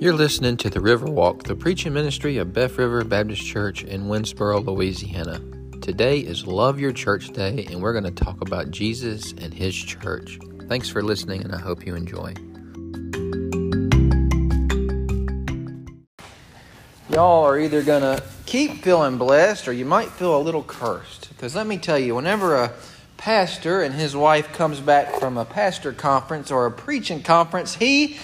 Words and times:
You're 0.00 0.14
listening 0.14 0.56
to 0.58 0.70
the 0.70 0.78
Riverwalk, 0.78 1.42
the 1.42 1.56
preaching 1.56 1.92
ministry 1.92 2.36
of 2.36 2.52
Beth 2.52 2.78
River 2.78 3.02
Baptist 3.02 3.44
Church 3.44 3.82
in 3.82 4.04
Winnsboro, 4.04 4.64
Louisiana. 4.64 5.40
Today 5.80 6.20
is 6.20 6.46
Love 6.46 6.78
Your 6.78 6.92
Church 6.92 7.30
Day, 7.30 7.66
and 7.68 7.82
we're 7.82 8.00
going 8.00 8.04
to 8.04 8.12
talk 8.12 8.40
about 8.40 8.70
Jesus 8.70 9.32
and 9.32 9.52
His 9.52 9.74
church. 9.74 10.38
Thanks 10.68 10.88
for 10.88 11.02
listening, 11.02 11.42
and 11.42 11.52
I 11.52 11.58
hope 11.58 11.84
you 11.84 11.96
enjoy. 11.96 12.32
Y'all 17.10 17.44
are 17.44 17.58
either 17.58 17.82
going 17.82 18.02
to 18.02 18.22
keep 18.46 18.84
feeling 18.84 19.18
blessed 19.18 19.66
or 19.66 19.72
you 19.72 19.84
might 19.84 20.10
feel 20.10 20.36
a 20.36 20.38
little 20.40 20.62
cursed. 20.62 21.28
Because 21.30 21.56
let 21.56 21.66
me 21.66 21.76
tell 21.76 21.98
you, 21.98 22.14
whenever 22.14 22.54
a 22.54 22.72
pastor 23.16 23.82
and 23.82 23.96
his 23.96 24.14
wife 24.14 24.52
comes 24.52 24.78
back 24.78 25.18
from 25.18 25.36
a 25.36 25.44
pastor 25.44 25.92
conference 25.92 26.52
or 26.52 26.66
a 26.66 26.70
preaching 26.70 27.20
conference, 27.20 27.74
he 27.74 28.16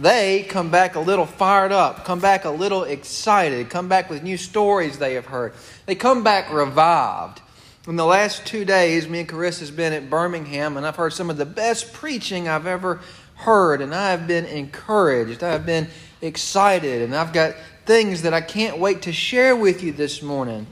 they 0.00 0.44
come 0.48 0.70
back 0.70 0.94
a 0.94 1.00
little 1.00 1.26
fired 1.26 1.72
up, 1.72 2.04
come 2.04 2.20
back 2.20 2.44
a 2.44 2.50
little 2.50 2.84
excited, 2.84 3.68
come 3.68 3.88
back 3.88 4.08
with 4.08 4.22
new 4.22 4.36
stories 4.36 4.98
they 4.98 5.14
have 5.14 5.26
heard. 5.26 5.52
They 5.86 5.94
come 5.94 6.24
back 6.24 6.52
revived. 6.52 7.42
In 7.86 7.96
the 7.96 8.06
last 8.06 8.46
two 8.46 8.64
days, 8.64 9.08
me 9.08 9.20
and 9.20 9.28
Carissa 9.28 9.60
has 9.60 9.70
been 9.70 9.92
at 9.92 10.08
Birmingham, 10.08 10.76
and 10.76 10.86
I've 10.86 10.96
heard 10.96 11.12
some 11.12 11.28
of 11.28 11.36
the 11.36 11.46
best 11.46 11.92
preaching 11.92 12.48
I've 12.48 12.66
ever 12.66 13.00
heard, 13.36 13.80
and 13.80 13.94
I 13.94 14.10
have 14.10 14.26
been 14.26 14.44
encouraged. 14.46 15.42
I 15.42 15.50
have 15.50 15.66
been 15.66 15.88
excited, 16.22 17.02
and 17.02 17.14
I've 17.14 17.32
got 17.32 17.54
things 17.86 18.22
that 18.22 18.32
I 18.34 18.40
can't 18.40 18.78
wait 18.78 19.02
to 19.02 19.12
share 19.12 19.56
with 19.56 19.82
you 19.82 19.92
this 19.92 20.22
morning. 20.22 20.66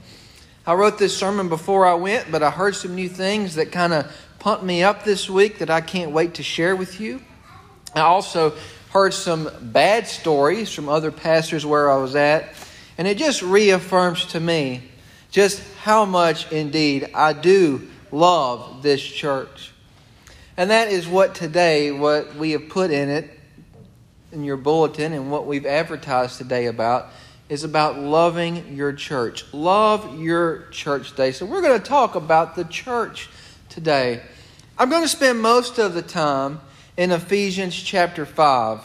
I 0.67 0.75
wrote 0.75 0.99
this 0.99 1.17
sermon 1.17 1.49
before 1.49 1.87
I 1.87 1.95
went, 1.95 2.31
but 2.31 2.43
I 2.43 2.51
heard 2.51 2.77
some 2.77 2.95
new 2.95 3.09
things 3.09 3.55
that 3.55 3.73
kind 3.73 3.93
of 3.93 4.15
pumped 4.39 4.65
me 4.65 4.83
up 4.83 5.05
this 5.05 5.29
week 5.29 5.59
that 5.59 5.71
I 5.71 5.81
can't 5.81 6.13
wait 6.13 6.35
to 6.35 6.43
share 6.43 6.77
with 6.77 7.01
you. 7.01 7.23
I 7.95 8.01
also 8.01 8.55
heard 8.91 9.13
some 9.13 9.51
bad 9.61 10.07
stories 10.07 10.73
from 10.73 10.89
other 10.89 11.11
pastors 11.11 11.65
where 11.65 11.91
I 11.91 11.97
was 11.97 12.17
at, 12.17 12.55
and 12.97 13.07
it 13.07 13.19
just 13.19 13.43
reaffirms 13.43 14.25
to 14.27 14.41
me 14.41 14.83
just 15.31 15.63
how 15.81 16.05
much 16.05 16.51
indeed 16.51 17.11
I 17.15 17.33
do 17.33 17.89
love 18.11 18.83
this 18.83 19.03
church. 19.03 19.73
And 20.57 20.71
that 20.71 20.89
is 20.89 21.07
what 21.07 21.35
today, 21.35 21.93
what 21.93 22.35
we 22.35 22.53
have 22.53 22.69
put 22.69 22.91
in 22.91 23.09
it, 23.09 23.31
in 24.33 24.43
your 24.43 24.57
bulletin, 24.57 25.13
and 25.13 25.31
what 25.31 25.47
we've 25.47 25.67
advertised 25.67 26.39
today 26.39 26.67
about, 26.67 27.09
is 27.49 27.65
about 27.65 27.99
loving 27.99 28.75
your 28.75 28.93
church. 28.93 29.45
Love 29.55 30.19
your 30.19 30.67
church 30.71 31.15
day. 31.15 31.33
So 31.33 31.47
we're 31.47 31.63
going 31.63 31.81
to 31.81 31.87
talk 31.87 32.15
about 32.15 32.57
the 32.57 32.65
church 32.65 33.29
today. 33.69 34.23
I'm 34.79 34.91
going 34.91 35.03
to 35.03 35.09
spend 35.09 35.41
most 35.41 35.79
of 35.79 35.95
the 35.95 36.03
time 36.03 36.61
in 36.99 37.13
Ephesians 37.13 37.81
chapter 37.81 38.27
5. 38.27 38.81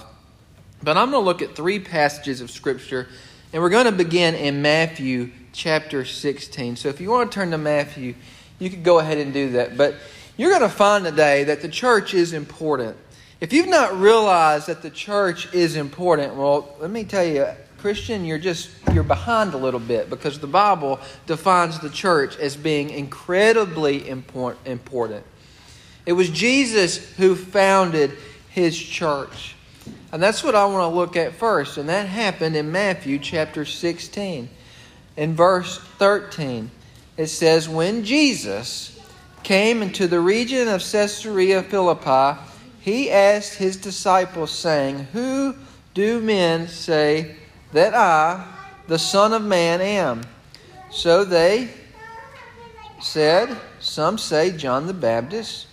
But 0.84 0.98
I'm 0.98 1.10
going 1.10 1.24
to 1.24 1.26
look 1.26 1.42
at 1.42 1.56
three 1.56 1.80
passages 1.80 2.42
of 2.42 2.52
Scripture, 2.52 3.08
and 3.52 3.62
we're 3.62 3.70
going 3.72 3.88
to 3.88 3.92
begin 3.92 4.36
in 4.36 4.62
Matthew 4.62 5.32
chapter 5.52 6.06
16. 6.06 6.76
So 6.76 6.90
if 6.90 7.02
you 7.02 7.10
want 7.10 7.32
to 7.32 7.36
turn 7.36 7.50
to 7.52 7.58
Matthew, 7.58 8.14
you 8.60 8.70
could 8.70 8.84
go 8.84 9.00
ahead 9.00 9.18
and 9.18 9.34
do 9.34 9.54
that. 9.54 9.76
But 9.76 9.96
you're 10.38 10.52
going 10.52 10.62
to 10.62 10.70
find 10.70 11.04
today 11.04 11.46
that 11.46 11.64
the 11.64 11.68
church 11.68 12.14
is 12.14 12.34
important. 12.34 12.98
If 13.42 13.52
you've 13.52 13.68
not 13.68 14.00
realized 14.00 14.68
that 14.68 14.84
the 14.84 14.92
church 14.92 15.52
is 15.52 15.76
important, 15.76 16.36
well, 16.36 16.76
let 16.80 16.92
me 16.92 17.06
tell 17.06 17.26
you, 17.26 17.48
Christian, 17.80 18.26
you're 18.26 18.38
just 18.38 18.70
you're 18.94 19.04
behind 19.04 19.56
a 19.56 19.58
little 19.58 19.80
bit 19.80 20.12
because 20.12 20.40
the 20.40 20.48
Bible 20.48 21.00
defines 21.26 21.80
the 21.80 21.90
church 21.90 22.38
as 22.38 22.56
being 22.56 22.92
incredibly 22.92 24.08
important. 24.08 25.26
It 26.06 26.14
was 26.14 26.30
Jesus 26.30 26.98
who 27.16 27.36
founded 27.36 28.12
his 28.50 28.78
church. 28.78 29.56
And 30.12 30.22
that's 30.22 30.44
what 30.44 30.56
I 30.56 30.66
want 30.66 30.92
to 30.92 30.96
look 30.96 31.16
at 31.16 31.34
first. 31.34 31.78
And 31.78 31.90
that 31.90 32.08
happened 32.08 32.56
in 32.56 32.72
Matthew 32.72 33.20
chapter 33.20 33.66
16. 33.66 34.50
In 35.18 35.36
verse 35.36 35.80
13, 35.80 36.70
it 37.18 37.28
says, 37.28 37.70
When 37.70 38.04
Jesus 38.04 39.00
came 39.44 39.82
into 39.82 40.08
the 40.08 40.20
region 40.20 40.68
of 40.68 40.82
Caesarea 40.82 41.64
Philippi, 41.64 42.40
he 42.80 43.10
asked 43.12 43.56
his 43.56 43.78
disciples, 43.78 44.52
saying, 44.52 45.08
Who 45.14 45.56
do 45.94 46.20
men 46.20 46.68
say 46.68 47.36
that 47.72 47.94
I, 47.94 48.46
the 48.88 49.00
Son 49.00 49.34
of 49.34 49.44
Man, 49.44 49.82
am? 49.82 50.22
So 50.92 51.24
they 51.24 51.70
said, 53.02 53.56
Some 53.80 54.18
say 54.18 54.52
John 54.56 54.86
the 54.88 54.94
Baptist 54.94 55.68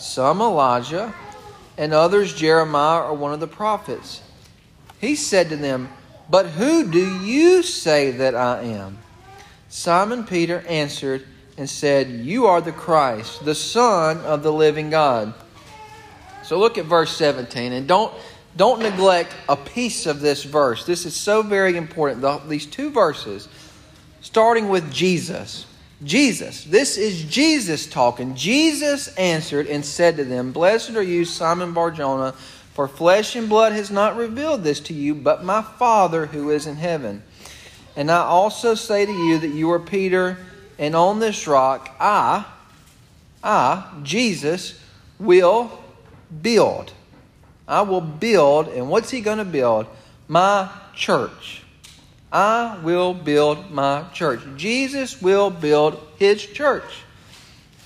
some 0.00 0.40
Elijah, 0.40 1.14
and 1.78 1.94
others 1.94 2.34
Jeremiah 2.34 3.02
or 3.02 3.14
one 3.14 3.32
of 3.32 3.40
the 3.40 3.46
prophets. 3.46 4.22
He 5.00 5.14
said 5.14 5.48
to 5.48 5.56
them, 5.56 5.88
But 6.28 6.46
who 6.46 6.90
do 6.90 7.22
you 7.22 7.62
say 7.62 8.10
that 8.12 8.34
I 8.34 8.62
am? 8.62 8.98
Simon 9.68 10.24
Peter 10.24 10.64
answered 10.68 11.26
and 11.56 11.68
said, 11.68 12.08
You 12.08 12.46
are 12.46 12.60
the 12.60 12.72
Christ, 12.72 13.44
the 13.44 13.54
Son 13.54 14.18
of 14.18 14.42
the 14.42 14.52
living 14.52 14.90
God. 14.90 15.32
So 16.42 16.58
look 16.58 16.78
at 16.78 16.86
verse 16.86 17.16
17 17.16 17.72
and 17.72 17.86
don't 17.86 18.12
don't 18.56 18.80
neglect 18.80 19.32
a 19.48 19.56
piece 19.56 20.06
of 20.06 20.20
this 20.20 20.42
verse. 20.42 20.84
This 20.84 21.06
is 21.06 21.14
so 21.14 21.42
very 21.42 21.76
important. 21.76 22.20
The, 22.20 22.38
these 22.48 22.66
two 22.66 22.90
verses, 22.90 23.48
starting 24.20 24.68
with 24.68 24.92
Jesus. 24.92 25.66
Jesus. 26.02 26.64
This 26.64 26.96
is 26.96 27.24
Jesus 27.24 27.86
talking. 27.86 28.34
Jesus 28.34 29.08
answered 29.16 29.66
and 29.66 29.84
said 29.84 30.16
to 30.16 30.24
them, 30.24 30.52
Blessed 30.52 30.90
are 30.90 31.02
you, 31.02 31.24
Simon 31.24 31.74
Barjona, 31.74 32.32
for 32.74 32.88
flesh 32.88 33.36
and 33.36 33.48
blood 33.48 33.72
has 33.72 33.90
not 33.90 34.16
revealed 34.16 34.62
this 34.62 34.80
to 34.80 34.94
you, 34.94 35.14
but 35.14 35.44
my 35.44 35.60
Father 35.62 36.26
who 36.26 36.50
is 36.50 36.66
in 36.66 36.76
heaven. 36.76 37.22
And 37.96 38.10
I 38.10 38.20
also 38.20 38.74
say 38.74 39.04
to 39.04 39.12
you 39.12 39.38
that 39.40 39.48
you 39.48 39.70
are 39.72 39.80
Peter, 39.80 40.38
and 40.78 40.96
on 40.96 41.18
this 41.18 41.46
rock 41.46 41.94
I, 42.00 42.46
I, 43.44 43.86
Jesus, 44.02 44.80
will 45.18 45.70
build. 46.40 46.92
I 47.68 47.82
will 47.82 48.00
build, 48.00 48.68
and 48.68 48.88
what's 48.88 49.10
he 49.10 49.20
going 49.20 49.38
to 49.38 49.44
build? 49.44 49.86
My 50.28 50.70
church. 50.94 51.62
I 52.32 52.78
will 52.82 53.12
build 53.12 53.70
my 53.70 54.04
church. 54.12 54.40
Jesus 54.56 55.20
will 55.20 55.50
build 55.50 56.00
his 56.18 56.44
church. 56.44 57.02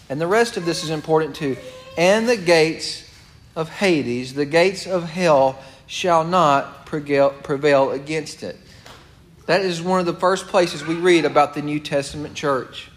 And 0.09 0.21
the 0.21 0.27
rest 0.27 0.56
of 0.56 0.66
this 0.66 0.84
is 0.84 0.91
important 0.91 1.34
too. 1.34 1.56
And 1.97 2.28
the 2.28 2.37
gates 2.37 3.09
of 3.56 3.71
Hades, 3.71 4.34
the 4.34 4.44
gates 4.44 4.87
of 4.87 5.05
hell, 5.05 5.59
shall 5.87 6.25
not 6.25 6.87
prevail 6.87 7.91
against 7.91 8.43
it. 8.43 8.59
That 9.47 9.62
is 9.62 9.81
one 9.81 10.00
of 10.00 10.06
the 10.06 10.15
first 10.15 10.49
places 10.49 10.84
we 10.84 10.94
read 10.94 11.25
about 11.25 11.55
the 11.55 11.62
New 11.62 11.81
Testament 11.81 12.34
church. 12.34 12.91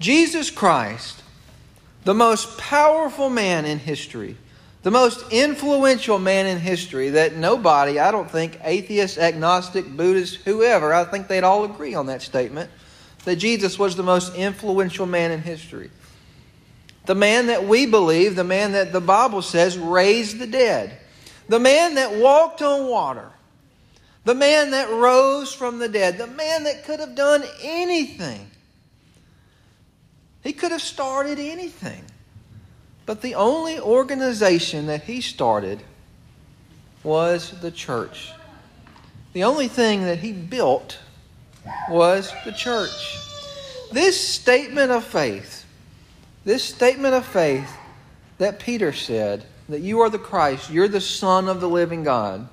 Jesus 0.00 0.50
Christ, 0.50 1.22
the 2.04 2.14
most 2.14 2.58
powerful 2.58 3.30
man 3.30 3.64
in 3.64 3.78
history, 3.78 4.36
the 4.84 4.90
most 4.90 5.32
influential 5.32 6.18
man 6.18 6.46
in 6.46 6.58
history 6.58 7.08
that 7.08 7.34
nobody, 7.36 7.98
I 7.98 8.10
don't 8.10 8.30
think, 8.30 8.58
atheist, 8.62 9.16
agnostic, 9.16 9.88
Buddhist, 9.88 10.36
whoever, 10.44 10.92
I 10.92 11.04
think 11.04 11.26
they'd 11.26 11.42
all 11.42 11.64
agree 11.64 11.94
on 11.94 12.06
that 12.06 12.20
statement, 12.20 12.70
that 13.24 13.36
Jesus 13.36 13.78
was 13.78 13.96
the 13.96 14.02
most 14.02 14.34
influential 14.34 15.06
man 15.06 15.30
in 15.30 15.40
history. 15.40 15.90
The 17.06 17.14
man 17.14 17.46
that 17.46 17.64
we 17.64 17.86
believe, 17.86 18.36
the 18.36 18.44
man 18.44 18.72
that 18.72 18.92
the 18.92 19.00
Bible 19.00 19.40
says 19.40 19.78
raised 19.78 20.38
the 20.38 20.46
dead, 20.46 20.98
the 21.48 21.58
man 21.58 21.94
that 21.94 22.12
walked 22.16 22.60
on 22.60 22.86
water, 22.86 23.30
the 24.24 24.34
man 24.34 24.72
that 24.72 24.90
rose 24.90 25.54
from 25.54 25.78
the 25.78 25.88
dead, 25.88 26.18
the 26.18 26.26
man 26.26 26.64
that 26.64 26.84
could 26.84 27.00
have 27.00 27.14
done 27.14 27.42
anything. 27.62 28.50
He 30.42 30.52
could 30.52 30.72
have 30.72 30.82
started 30.82 31.38
anything. 31.38 32.04
But 33.06 33.20
the 33.20 33.34
only 33.34 33.78
organization 33.78 34.86
that 34.86 35.02
he 35.02 35.20
started 35.20 35.82
was 37.02 37.50
the 37.60 37.70
church. 37.70 38.32
The 39.34 39.44
only 39.44 39.68
thing 39.68 40.04
that 40.04 40.18
he 40.18 40.32
built 40.32 40.98
was 41.88 42.32
the 42.44 42.52
church. 42.52 43.18
This 43.92 44.18
statement 44.18 44.90
of 44.90 45.04
faith, 45.04 45.66
this 46.44 46.64
statement 46.64 47.14
of 47.14 47.26
faith 47.26 47.70
that 48.38 48.58
Peter 48.58 48.92
said, 48.92 49.44
that 49.68 49.80
you 49.80 50.00
are 50.00 50.10
the 50.10 50.18
Christ, 50.18 50.70
you're 50.70 50.88
the 50.88 51.00
Son 51.00 51.48
of 51.48 51.60
the 51.60 51.68
living 51.68 52.04
God, 52.04 52.48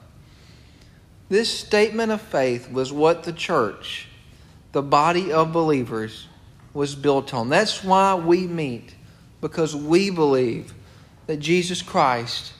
this 1.29 1.49
statement 1.49 2.11
of 2.11 2.21
faith 2.21 2.69
was 2.69 2.91
what 2.91 3.23
the 3.23 3.31
church, 3.31 4.07
the 4.73 4.81
body 4.81 5.31
of 5.31 5.53
believers, 5.53 6.27
was 6.73 6.93
built 6.93 7.33
on. 7.33 7.49
That's 7.49 7.83
why 7.83 8.15
we 8.15 8.47
meet 8.47 8.93
because 9.41 9.75
we 9.75 10.09
believe 10.09 10.73
that 11.27 11.37
Jesus 11.37 11.81
Christ 11.81 12.53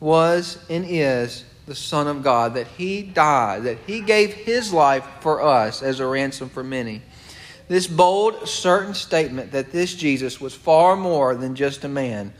was 0.00 0.58
and 0.68 0.84
is 0.86 1.44
the 1.66 1.74
Son 1.74 2.06
of 2.06 2.22
God, 2.22 2.54
that 2.54 2.66
He 2.66 3.02
died, 3.02 3.62
that 3.62 3.78
He 3.86 4.00
gave 4.00 4.34
His 4.34 4.72
life 4.72 5.06
for 5.20 5.40
us 5.40 5.82
as 5.82 6.00
a 6.00 6.06
ransom 6.06 6.48
for 6.48 6.62
many. 6.62 7.00
This 7.68 7.86
bold, 7.86 8.46
certain 8.46 8.92
statement 8.92 9.52
that 9.52 9.72
this 9.72 9.94
Jesus 9.94 10.40
was 10.40 10.54
far 10.54 10.96
more 10.96 11.34
than 11.34 11.54
just 11.54 11.84
a 11.84 11.88
man. 11.88 12.34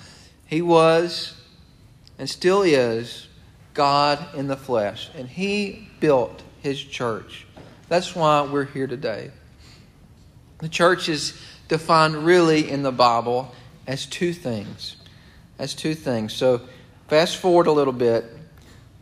He 0.46 0.60
was 0.60 1.34
and 2.18 2.28
still 2.28 2.62
is 2.62 3.28
God 3.72 4.34
in 4.34 4.46
the 4.46 4.56
flesh, 4.56 5.10
and 5.16 5.28
He 5.28 5.88
built 6.00 6.42
His 6.62 6.82
church. 6.82 7.46
That's 7.88 8.14
why 8.14 8.42
we're 8.42 8.64
here 8.66 8.86
today. 8.86 9.30
The 10.58 10.68
church 10.68 11.08
is 11.08 11.38
defined 11.68 12.14
really 12.26 12.70
in 12.70 12.82
the 12.82 12.92
Bible 12.92 13.54
as 13.86 14.06
two 14.06 14.32
things. 14.32 14.96
As 15.58 15.74
two 15.74 15.94
things. 15.94 16.32
So 16.32 16.62
fast 17.08 17.36
forward 17.36 17.66
a 17.66 17.72
little 17.72 17.92
bit 17.92 18.24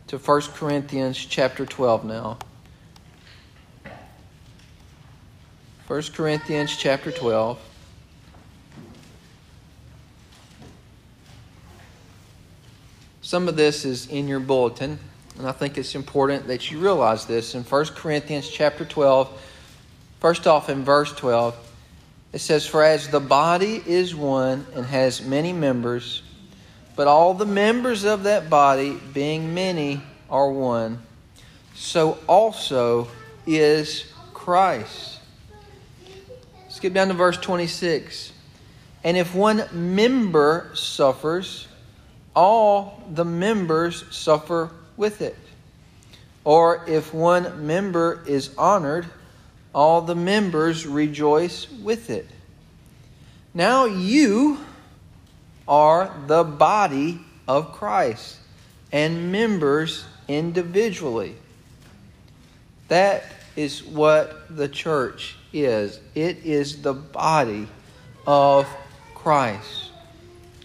to 0.07 0.17
1 0.17 0.41
Corinthians 0.53 1.17
chapter 1.17 1.65
12 1.65 2.05
now. 2.05 2.37
1 5.87 6.01
Corinthians 6.13 6.75
chapter 6.77 7.11
12. 7.11 7.59
Some 13.21 13.47
of 13.47 13.55
this 13.55 13.83
is 13.83 14.07
in 14.07 14.27
your 14.27 14.39
bulletin, 14.39 14.99
and 15.37 15.47
I 15.47 15.51
think 15.51 15.77
it's 15.77 15.95
important 15.95 16.47
that 16.47 16.69
you 16.69 16.79
realize 16.79 17.25
this. 17.25 17.55
In 17.55 17.63
1 17.63 17.85
Corinthians 17.95 18.47
chapter 18.49 18.85
12, 18.85 19.41
first 20.19 20.45
off 20.45 20.69
in 20.69 20.83
verse 20.83 21.11
12, 21.13 21.55
it 22.33 22.39
says, 22.39 22.65
For 22.65 22.83
as 22.83 23.07
the 23.07 23.19
body 23.19 23.81
is 23.85 24.15
one 24.15 24.65
and 24.75 24.85
has 24.87 25.21
many 25.21 25.53
members, 25.53 26.23
but 26.95 27.07
all 27.07 27.33
the 27.35 27.45
members 27.45 28.03
of 28.03 28.23
that 28.23 28.49
body, 28.49 28.99
being 29.13 29.53
many, 29.53 30.01
are 30.29 30.51
one, 30.51 31.01
so 31.75 32.17
also 32.27 33.07
is 33.45 34.11
Christ. 34.33 35.19
Skip 36.69 36.93
down 36.93 37.07
to 37.09 37.13
verse 37.13 37.37
26. 37.37 38.33
And 39.03 39.15
if 39.15 39.35
one 39.35 39.65
member 39.71 40.71
suffers, 40.73 41.67
all 42.35 43.03
the 43.13 43.25
members 43.25 44.05
suffer 44.15 44.71
with 44.97 45.21
it. 45.21 45.37
Or 46.43 46.83
if 46.87 47.13
one 47.13 47.67
member 47.67 48.23
is 48.25 48.49
honored, 48.57 49.07
all 49.73 50.01
the 50.01 50.15
members 50.15 50.85
rejoice 50.85 51.69
with 51.69 52.09
it. 52.09 52.27
Now 53.53 53.85
you 53.85 54.59
are 55.67 56.13
the 56.27 56.43
body 56.43 57.19
of 57.47 57.73
Christ 57.73 58.37
and 58.91 59.31
members 59.31 60.05
individually. 60.27 61.35
That 62.87 63.23
is 63.55 63.83
what 63.83 64.55
the 64.55 64.67
church 64.67 65.35
is 65.51 65.99
it 66.15 66.45
is 66.45 66.81
the 66.81 66.93
body 66.93 67.67
of 68.25 68.67
Christ. 69.13 69.91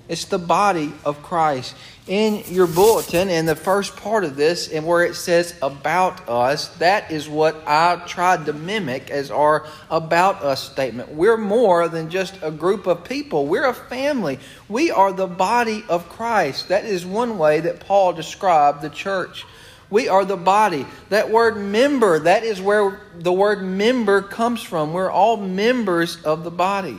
It's 0.08 0.25
the 0.25 0.38
body 0.38 0.93
of 1.04 1.22
Christ. 1.22 1.75
In 2.08 2.43
your 2.46 2.66
bulletin, 2.66 3.28
in 3.28 3.44
the 3.44 3.55
first 3.55 3.94
part 3.99 4.25
of 4.25 4.34
this, 4.34 4.72
and 4.72 4.87
where 4.87 5.05
it 5.05 5.14
says 5.14 5.55
about 5.60 6.26
us, 6.26 6.69
that 6.78 7.10
is 7.10 7.28
what 7.28 7.62
I 7.66 8.02
tried 8.06 8.46
to 8.46 8.55
mimic 8.55 9.10
as 9.10 9.31
our 9.31 9.66
about 9.90 10.43
us 10.43 10.62
statement. 10.62 11.12
We're 11.12 11.37
more 11.37 11.87
than 11.87 12.08
just 12.08 12.38
a 12.40 12.50
group 12.50 12.87
of 12.87 13.05
people, 13.05 13.46
we're 13.46 13.66
a 13.66 13.75
family. 13.75 14.38
We 14.70 14.90
are 14.90 15.12
the 15.12 15.26
body 15.26 15.84
of 15.90 16.08
Christ. 16.08 16.69
That 16.69 16.87
is 16.87 17.05
one 17.05 17.37
way 17.37 17.60
that 17.60 17.81
Paul 17.81 18.14
described 18.14 18.81
the 18.81 18.88
church. 18.88 19.44
We 19.90 20.08
are 20.08 20.25
the 20.25 20.37
body. 20.37 20.87
That 21.11 21.31
word 21.31 21.58
member, 21.58 22.20
that 22.20 22.43
is 22.43 22.58
where 22.58 23.02
the 23.19 23.32
word 23.32 23.62
member 23.62 24.22
comes 24.22 24.62
from. 24.62 24.94
We're 24.94 25.11
all 25.11 25.37
members 25.37 26.22
of 26.25 26.43
the 26.43 26.50
body. 26.50 26.96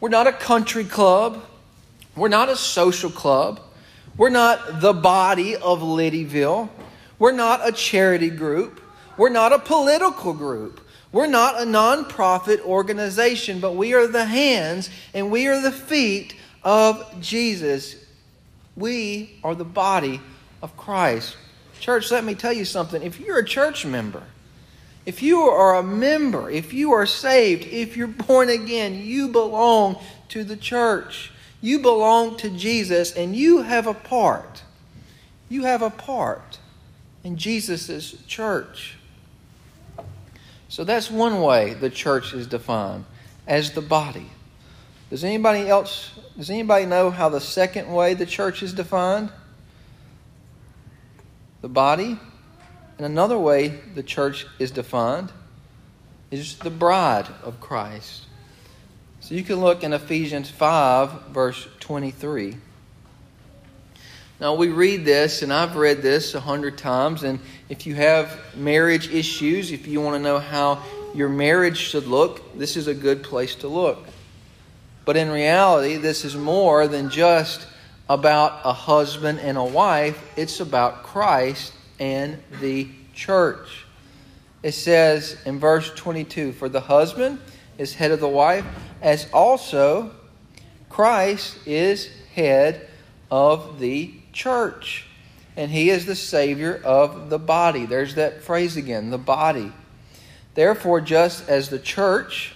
We're 0.00 0.10
not 0.10 0.26
a 0.26 0.32
country 0.32 0.84
club. 0.84 1.42
We're 2.14 2.28
not 2.28 2.50
a 2.50 2.56
social 2.56 3.10
club. 3.10 3.60
We're 4.20 4.28
not 4.28 4.82
the 4.82 4.92
body 4.92 5.56
of 5.56 5.80
Liddieville. 5.80 6.68
We're 7.18 7.32
not 7.32 7.66
a 7.66 7.72
charity 7.72 8.28
group. 8.28 8.78
We're 9.16 9.30
not 9.30 9.54
a 9.54 9.58
political 9.58 10.34
group. 10.34 10.86
We're 11.10 11.26
not 11.26 11.58
a 11.58 11.64
nonprofit 11.64 12.60
organization, 12.60 13.60
but 13.60 13.76
we 13.76 13.94
are 13.94 14.06
the 14.06 14.26
hands 14.26 14.90
and 15.14 15.30
we 15.30 15.46
are 15.46 15.62
the 15.62 15.72
feet 15.72 16.34
of 16.62 17.22
Jesus. 17.22 17.96
We 18.76 19.38
are 19.42 19.54
the 19.54 19.64
body 19.64 20.20
of 20.60 20.76
Christ. 20.76 21.38
Church, 21.80 22.10
let 22.10 22.22
me 22.22 22.34
tell 22.34 22.52
you 22.52 22.66
something. 22.66 23.02
If 23.02 23.20
you're 23.20 23.38
a 23.38 23.44
church 23.46 23.86
member, 23.86 24.24
if 25.06 25.22
you 25.22 25.40
are 25.40 25.76
a 25.76 25.82
member, 25.82 26.50
if 26.50 26.74
you 26.74 26.92
are 26.92 27.06
saved, 27.06 27.64
if 27.68 27.96
you're 27.96 28.06
born 28.06 28.50
again, 28.50 29.00
you 29.02 29.28
belong 29.28 29.96
to 30.28 30.44
the 30.44 30.58
church. 30.58 31.32
You 31.60 31.80
belong 31.80 32.36
to 32.38 32.50
Jesus 32.50 33.12
and 33.12 33.36
you 33.36 33.62
have 33.62 33.86
a 33.86 33.94
part. 33.94 34.62
You 35.48 35.64
have 35.64 35.82
a 35.82 35.90
part 35.90 36.58
in 37.22 37.36
Jesus' 37.36 38.14
church. 38.26 38.96
So 40.68 40.84
that's 40.84 41.10
one 41.10 41.42
way 41.42 41.74
the 41.74 41.90
church 41.90 42.32
is 42.32 42.46
defined 42.46 43.04
as 43.46 43.72
the 43.72 43.82
body. 43.82 44.30
Does 45.10 45.24
anybody 45.24 45.68
else 45.68 46.12
does 46.36 46.48
anybody 46.48 46.86
know 46.86 47.10
how 47.10 47.28
the 47.28 47.40
second 47.40 47.92
way 47.92 48.14
the 48.14 48.24
church 48.24 48.62
is 48.62 48.72
defined? 48.72 49.30
The 51.60 51.68
body. 51.68 52.18
And 52.96 53.06
another 53.06 53.38
way 53.38 53.68
the 53.94 54.02
church 54.02 54.46
is 54.58 54.70
defined 54.70 55.32
is 56.30 56.56
the 56.58 56.70
bride 56.70 57.26
of 57.42 57.60
Christ. 57.60 58.26
So 59.30 59.36
you 59.36 59.44
can 59.44 59.60
look 59.60 59.84
in 59.84 59.92
Ephesians 59.92 60.50
5, 60.50 61.28
verse 61.28 61.68
23. 61.78 62.56
Now, 64.40 64.56
we 64.56 64.70
read 64.70 65.04
this, 65.04 65.42
and 65.42 65.52
I've 65.52 65.76
read 65.76 66.02
this 66.02 66.34
a 66.34 66.40
hundred 66.40 66.76
times. 66.76 67.22
And 67.22 67.38
if 67.68 67.86
you 67.86 67.94
have 67.94 68.36
marriage 68.56 69.08
issues, 69.14 69.70
if 69.70 69.86
you 69.86 70.00
want 70.00 70.16
to 70.16 70.18
know 70.20 70.40
how 70.40 70.82
your 71.14 71.28
marriage 71.28 71.76
should 71.76 72.08
look, 72.08 72.58
this 72.58 72.76
is 72.76 72.88
a 72.88 72.94
good 72.94 73.22
place 73.22 73.54
to 73.56 73.68
look. 73.68 74.04
But 75.04 75.16
in 75.16 75.30
reality, 75.30 75.94
this 75.94 76.24
is 76.24 76.34
more 76.34 76.88
than 76.88 77.08
just 77.08 77.68
about 78.08 78.62
a 78.64 78.72
husband 78.72 79.38
and 79.38 79.56
a 79.56 79.62
wife, 79.62 80.20
it's 80.36 80.58
about 80.58 81.04
Christ 81.04 81.72
and 82.00 82.42
the 82.60 82.88
church. 83.14 83.86
It 84.64 84.72
says 84.72 85.36
in 85.46 85.60
verse 85.60 85.88
22 85.94 86.50
For 86.50 86.68
the 86.68 86.80
husband 86.80 87.38
is 87.80 87.94
head 87.94 88.10
of 88.10 88.20
the 88.20 88.28
wife, 88.28 88.66
as 89.00 89.26
also 89.32 90.10
Christ 90.90 91.56
is 91.66 92.10
head 92.34 92.86
of 93.30 93.80
the 93.80 94.12
church. 94.34 95.06
And 95.56 95.70
he 95.70 95.88
is 95.88 96.04
the 96.04 96.14
Savior 96.14 96.78
of 96.84 97.30
the 97.30 97.38
body. 97.38 97.86
There's 97.86 98.16
that 98.16 98.42
phrase 98.42 98.76
again 98.76 99.08
the 99.08 99.18
body. 99.18 99.72
Therefore, 100.54 101.00
just 101.00 101.48
as 101.48 101.70
the 101.70 101.78
church 101.78 102.54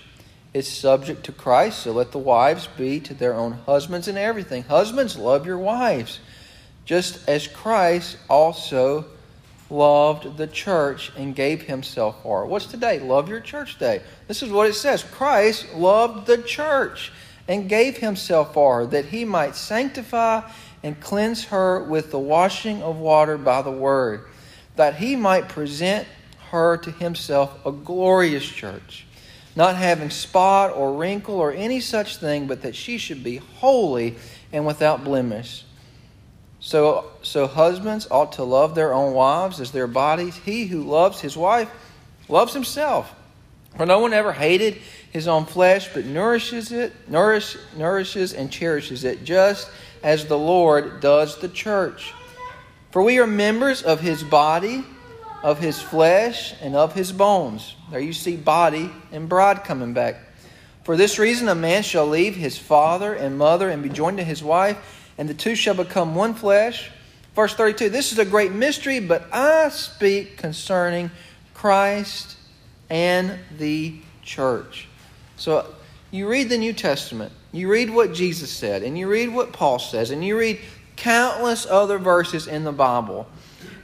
is 0.52 0.68
subject 0.68 1.24
to 1.24 1.32
Christ, 1.32 1.80
so 1.80 1.92
let 1.92 2.12
the 2.12 2.18
wives 2.18 2.68
be 2.76 3.00
to 3.00 3.14
their 3.14 3.32
own 3.32 3.52
husbands 3.64 4.08
in 4.08 4.18
everything. 4.18 4.64
Husbands, 4.64 5.16
love 5.16 5.46
your 5.46 5.58
wives, 5.58 6.20
just 6.84 7.26
as 7.26 7.48
Christ 7.48 8.18
also 8.28 9.06
loved 9.74 10.36
the 10.36 10.46
church 10.46 11.12
and 11.16 11.34
gave 11.34 11.62
himself 11.62 12.22
for 12.22 12.40
her. 12.40 12.46
What's 12.46 12.66
today? 12.66 13.00
Love 13.00 13.28
your 13.28 13.40
church 13.40 13.78
day. 13.78 14.02
This 14.28 14.42
is 14.42 14.50
what 14.50 14.68
it 14.68 14.74
says 14.74 15.02
Christ 15.02 15.74
loved 15.74 16.26
the 16.26 16.38
church 16.38 17.12
and 17.48 17.68
gave 17.68 17.98
himself 17.98 18.54
for 18.54 18.78
her 18.78 18.86
that 18.86 19.06
he 19.06 19.24
might 19.24 19.56
sanctify 19.56 20.48
and 20.82 21.00
cleanse 21.00 21.44
her 21.46 21.82
with 21.82 22.10
the 22.10 22.18
washing 22.18 22.82
of 22.82 22.96
water 22.96 23.36
by 23.38 23.62
the 23.62 23.70
word, 23.70 24.26
that 24.76 24.96
he 24.96 25.16
might 25.16 25.48
present 25.48 26.06
her 26.50 26.76
to 26.76 26.90
himself 26.90 27.64
a 27.66 27.72
glorious 27.72 28.44
church, 28.44 29.06
not 29.56 29.76
having 29.76 30.10
spot 30.10 30.72
or 30.74 30.92
wrinkle 30.92 31.36
or 31.36 31.52
any 31.52 31.80
such 31.80 32.18
thing, 32.18 32.46
but 32.46 32.62
that 32.62 32.76
she 32.76 32.98
should 32.98 33.24
be 33.24 33.36
holy 33.36 34.14
and 34.52 34.66
without 34.66 35.02
blemish. 35.04 35.64
So, 36.64 37.10
so 37.20 37.46
husbands 37.46 38.08
ought 38.10 38.32
to 38.32 38.42
love 38.42 38.74
their 38.74 38.94
own 38.94 39.12
wives 39.12 39.60
as 39.60 39.70
their 39.70 39.86
bodies. 39.86 40.34
He 40.34 40.64
who 40.64 40.82
loves 40.82 41.20
his 41.20 41.36
wife 41.36 41.70
loves 42.26 42.54
himself. 42.54 43.14
For 43.76 43.84
no 43.84 43.98
one 43.98 44.14
ever 44.14 44.32
hated 44.32 44.78
his 45.10 45.28
own 45.28 45.44
flesh, 45.44 45.92
but 45.92 46.06
nourishes 46.06 46.72
it, 46.72 46.94
nourish, 47.06 47.58
nourishes 47.76 48.32
and 48.32 48.50
cherishes 48.50 49.04
it, 49.04 49.24
just 49.24 49.68
as 50.02 50.24
the 50.24 50.38
Lord 50.38 51.00
does 51.00 51.38
the 51.38 51.50
church. 51.50 52.14
For 52.92 53.02
we 53.02 53.18
are 53.18 53.26
members 53.26 53.82
of 53.82 54.00
his 54.00 54.22
body, 54.22 54.86
of 55.42 55.58
his 55.58 55.82
flesh, 55.82 56.54
and 56.62 56.74
of 56.74 56.94
his 56.94 57.12
bones. 57.12 57.76
There 57.90 58.00
you 58.00 58.14
see 58.14 58.36
body 58.36 58.90
and 59.12 59.28
bride 59.28 59.64
coming 59.64 59.92
back. 59.92 60.16
For 60.84 60.96
this 60.96 61.18
reason, 61.18 61.46
a 61.50 61.54
man 61.54 61.82
shall 61.82 62.06
leave 62.06 62.34
his 62.34 62.56
father 62.56 63.12
and 63.12 63.36
mother 63.36 63.68
and 63.68 63.82
be 63.82 63.90
joined 63.90 64.16
to 64.16 64.24
his 64.24 64.42
wife 64.42 65.03
and 65.18 65.28
the 65.28 65.34
two 65.34 65.54
shall 65.54 65.74
become 65.74 66.14
one 66.14 66.34
flesh. 66.34 66.90
Verse 67.34 67.54
32 67.54 67.88
This 67.90 68.12
is 68.12 68.18
a 68.18 68.24
great 68.24 68.52
mystery, 68.52 69.00
but 69.00 69.26
I 69.32 69.68
speak 69.68 70.36
concerning 70.36 71.10
Christ 71.52 72.36
and 72.90 73.38
the 73.58 73.96
church. 74.22 74.88
So 75.36 75.74
you 76.10 76.28
read 76.28 76.48
the 76.48 76.58
New 76.58 76.72
Testament, 76.72 77.32
you 77.52 77.68
read 77.68 77.90
what 77.90 78.12
Jesus 78.12 78.50
said, 78.50 78.82
and 78.82 78.96
you 78.96 79.08
read 79.08 79.28
what 79.30 79.52
Paul 79.52 79.78
says, 79.78 80.10
and 80.10 80.24
you 80.24 80.38
read 80.38 80.60
countless 80.96 81.66
other 81.66 81.98
verses 81.98 82.46
in 82.46 82.64
the 82.64 82.72
Bible. 82.72 83.26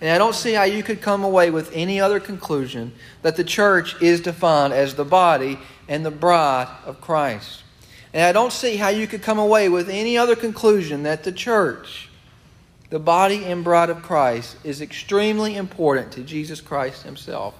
And 0.01 0.11
I 0.11 0.19
don't 0.19 0.35
see 0.35 0.53
how 0.53 0.63
you 0.63 0.83
could 0.83 1.03
come 1.03 1.25
away 1.25 1.51
with 1.51 1.71
any 1.75 2.01
other 2.01 2.21
conclusion 2.21 2.93
that 3.23 3.37
the 3.37 3.45
church 3.45 4.01
is 4.01 4.21
defined 4.21 4.73
as 4.73 4.95
the 4.95 5.05
body 5.05 5.59
and 5.89 6.07
the 6.07 6.11
bride 6.11 6.69
of 6.87 7.01
Christ. 7.01 7.60
And 8.13 8.23
I 8.23 8.33
don't 8.33 8.53
see 8.53 8.77
how 8.77 8.89
you 8.89 9.07
could 9.07 9.23
come 9.23 9.39
away 9.39 9.69
with 9.69 9.89
any 9.89 10.19
other 10.19 10.35
conclusion 10.35 11.05
that 11.05 11.23
the 11.23 11.33
church, 11.33 12.09
the 12.91 12.99
body 12.99 13.45
and 13.45 13.63
bride 13.63 13.91
of 13.91 14.03
Christ, 14.03 14.57
is 14.65 14.81
extremely 14.81 15.57
important 15.57 16.13
to 16.13 16.23
Jesus 16.23 16.61
Christ 16.61 17.05
Himself. 17.05 17.55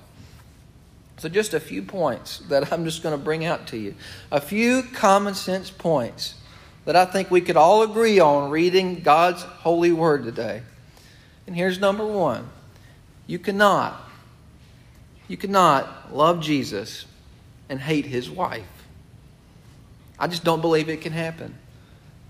So, 1.19 1.29
just 1.29 1.55
a 1.55 1.61
few 1.61 1.83
points 1.83 2.39
that 2.49 2.73
I'm 2.73 2.85
just 2.85 3.03
going 3.03 3.17
to 3.17 3.23
bring 3.23 3.45
out 3.45 3.67
to 3.69 3.77
you. 3.77 3.95
A 4.33 4.41
few 4.41 4.83
common 4.83 5.35
sense 5.35 5.71
points 5.71 6.35
that 6.87 6.97
I 6.97 7.05
think 7.05 7.31
we 7.31 7.43
could 7.43 7.57
all 7.57 7.83
agree 7.83 8.19
on 8.19 8.51
reading 8.51 9.03
God's 9.03 9.43
holy 9.43 9.93
word 9.93 10.25
today. 10.25 10.63
And 11.47 11.55
here's 11.55 11.79
number 11.79 12.07
one 12.07 12.49
you 13.27 13.39
cannot, 13.39 14.01
you 15.29 15.37
cannot 15.37 16.15
love 16.15 16.41
Jesus 16.41 17.05
and 17.69 17.81
hate 17.81 18.07
his 18.07 18.29
wife. 18.29 18.80
I 20.21 20.29
just 20.29 20.45
don't 20.45 20.61
believe 20.61 20.89
it 20.89 21.01
can 21.01 21.13
happen. 21.13 21.57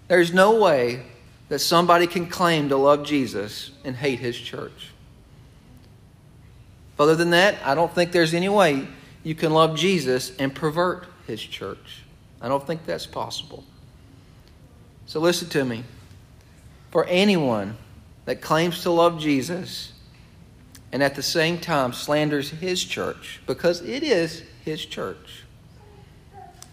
There's 0.09 0.33
no 0.33 0.59
way 0.61 1.03
that 1.49 1.59
somebody 1.59 2.07
can 2.07 2.27
claim 2.27 2.69
to 2.69 2.77
love 2.77 3.05
Jesus 3.05 3.73
and 3.85 3.97
hate 3.97 4.21
his 4.21 4.39
church. 4.39 4.93
Other 6.99 7.17
than 7.17 7.31
that, 7.31 7.57
I 7.65 7.75
don't 7.75 7.93
think 7.93 8.13
there's 8.13 8.35
any 8.35 8.49
way 8.49 8.87
you 9.25 9.35
can 9.35 9.53
love 9.53 9.77
Jesus 9.77 10.37
and 10.39 10.55
pervert 10.55 11.07
his 11.27 11.43
church. 11.43 12.05
I 12.41 12.49
don't 12.49 12.65
think 12.67 12.87
that's 12.87 13.07
possible. 13.07 13.65
So 15.07 15.19
listen 15.19 15.49
to 15.49 15.65
me. 15.65 15.85
For 16.91 17.05
anyone 17.07 17.77
that 18.27 18.41
claims 18.41 18.83
to 18.83 18.91
love 18.91 19.19
Jesus 19.19 19.93
and 20.93 21.03
at 21.03 21.15
the 21.15 21.23
same 21.23 21.59
time 21.59 21.93
slanders 21.93 22.51
his 22.51 22.85
church, 22.85 23.41
because 23.47 23.81
it 23.83 24.03
is 24.03 24.45
his 24.65 24.85
church, 24.85 25.40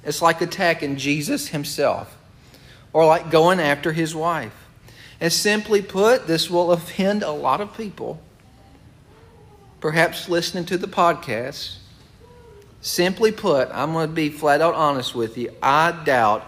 it's 0.08 0.22
like 0.22 0.40
attacking 0.40 0.96
Jesus 0.96 1.50
himself 1.50 2.18
or 2.94 3.06
like 3.06 3.30
going 3.30 3.60
after 3.60 3.92
his 3.92 4.16
wife. 4.16 4.54
And 5.20 5.34
simply 5.34 5.82
put, 5.82 6.28
this 6.28 6.50
will 6.50 6.72
offend 6.72 7.24
a 7.24 7.32
lot 7.32 7.60
of 7.60 7.76
people, 7.76 8.22
perhaps 9.82 10.30
listening 10.30 10.64
to 10.68 10.78
the 10.78 10.88
podcast. 10.88 11.80
Simply 12.80 13.34
put, 13.34 13.70
I'm 13.74 13.92
going 13.92 14.08
to 14.08 14.14
be 14.14 14.30
flat 14.30 14.62
out 14.62 14.76
honest 14.76 15.14
with 15.14 15.38
you. 15.38 15.52
I 15.62 15.92
doubt, 15.92 16.46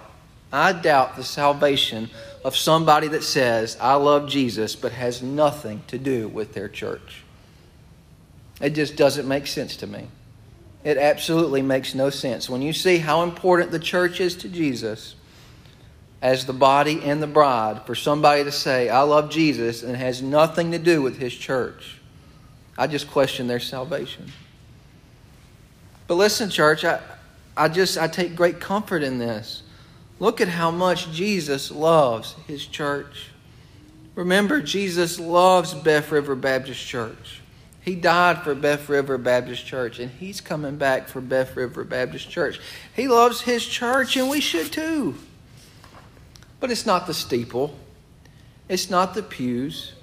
I 0.54 0.72
doubt 0.72 1.18
the 1.18 1.24
salvation 1.26 2.10
of 2.46 2.56
somebody 2.56 3.10
that 3.10 3.24
says, 3.24 3.76
I 3.82 3.96
love 3.96 4.30
Jesus, 4.30 4.74
but 4.78 4.94
has 4.94 5.22
nothing 5.22 5.84
to 5.88 5.98
do 5.98 6.30
with 6.30 6.54
their 6.54 6.70
church. 6.70 7.24
It 8.62 8.70
just 8.70 8.96
doesn't 8.96 9.28
make 9.28 9.48
sense 9.48 9.76
to 9.78 9.88
me. 9.88 10.08
It 10.84 10.98
absolutely 10.98 11.62
makes 11.62 11.94
no 11.94 12.10
sense. 12.10 12.50
When 12.50 12.62
you 12.62 12.74
see 12.74 12.98
how 12.98 13.24
important 13.24 13.72
the 13.72 13.80
church 13.80 14.22
is 14.22 14.36
to 14.38 14.50
Jesus 14.50 15.16
as 16.22 16.46
the 16.46 16.54
body 16.54 17.02
and 17.04 17.22
the 17.22 17.28
bride, 17.28 17.86
for 17.86 17.96
somebody 17.96 18.44
to 18.44 18.52
say, 18.52 18.90
I 18.90 19.02
love 19.02 19.30
Jesus, 19.30 19.84
and 19.84 19.94
it 19.94 19.98
has 19.98 20.22
nothing 20.22 20.72
to 20.72 20.80
do 20.80 21.02
with 21.02 21.18
his 21.18 21.34
church, 21.34 22.00
I 22.78 22.88
just 22.88 23.10
question 23.10 23.48
their 23.48 23.60
salvation. 23.60 24.32
But 26.08 26.16
listen, 26.16 26.50
church, 26.50 26.84
I, 26.86 27.02
I 27.56 27.68
just 27.68 27.98
I 27.98 28.08
take 28.08 28.36
great 28.36 28.60
comfort 28.60 29.04
in 29.04 29.18
this. 29.20 29.64
Look 30.20 30.42
at 30.42 30.48
how 30.48 30.72
much 30.72 31.12
Jesus 31.12 31.72
loves 31.72 32.34
his 32.48 32.66
church. 32.66 33.30
Remember, 34.16 34.62
Jesus 34.62 35.20
loves 35.20 35.74
Beth 35.74 36.12
River 36.12 36.36
Baptist 36.36 36.86
Church. 36.86 37.42
He 37.90 37.96
died 37.96 38.44
for 38.44 38.54
Beth 38.54 38.88
River 38.88 39.18
Baptist 39.18 39.66
Church, 39.66 39.98
and 39.98 40.12
He's 40.12 40.42
coming 40.42 40.76
back 40.76 41.08
for 41.08 41.22
Beth 41.22 41.56
River 41.56 41.84
Baptist 41.84 42.30
Church. 42.30 42.60
He 42.96 43.08
loves 43.08 43.42
His 43.42 43.66
church, 43.66 44.16
and 44.16 44.30
we 44.30 44.42
should 44.42 44.72
too. 44.72 45.16
But 46.60 46.70
it's 46.70 46.86
not 46.86 47.08
the 47.08 47.16
steeple, 47.16 47.76
it's 48.68 48.92
not 48.92 49.16
the 49.16 49.24
pews, 49.24 49.94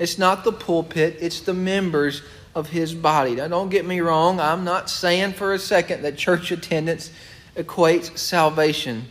it's 0.00 0.18
not 0.18 0.42
the 0.42 0.50
pulpit, 0.50 1.18
it's 1.20 1.42
the 1.42 1.54
members 1.54 2.22
of 2.56 2.70
His 2.70 2.94
body. 2.94 3.36
Now, 3.36 3.46
don't 3.46 3.68
get 3.68 3.86
me 3.86 4.00
wrong, 4.00 4.40
I'm 4.40 4.64
not 4.64 4.90
saying 4.90 5.34
for 5.34 5.52
a 5.52 5.58
second 5.60 6.02
that 6.02 6.16
church 6.16 6.50
attendance 6.50 7.12
equates 7.54 8.18
salvation. 8.18 9.04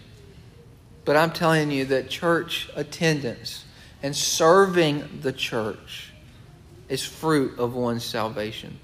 But 1.05 1.15
I'm 1.15 1.31
telling 1.31 1.71
you 1.71 1.85
that 1.85 2.09
church 2.09 2.69
attendance 2.75 3.63
and 4.03 4.13
serving 4.13 5.21
the 5.21 5.31
church 5.31 6.09
is 6.89 7.05
fruit 7.05 7.58
of 7.60 7.75
one's 7.75 8.03
salvation. 8.03 8.79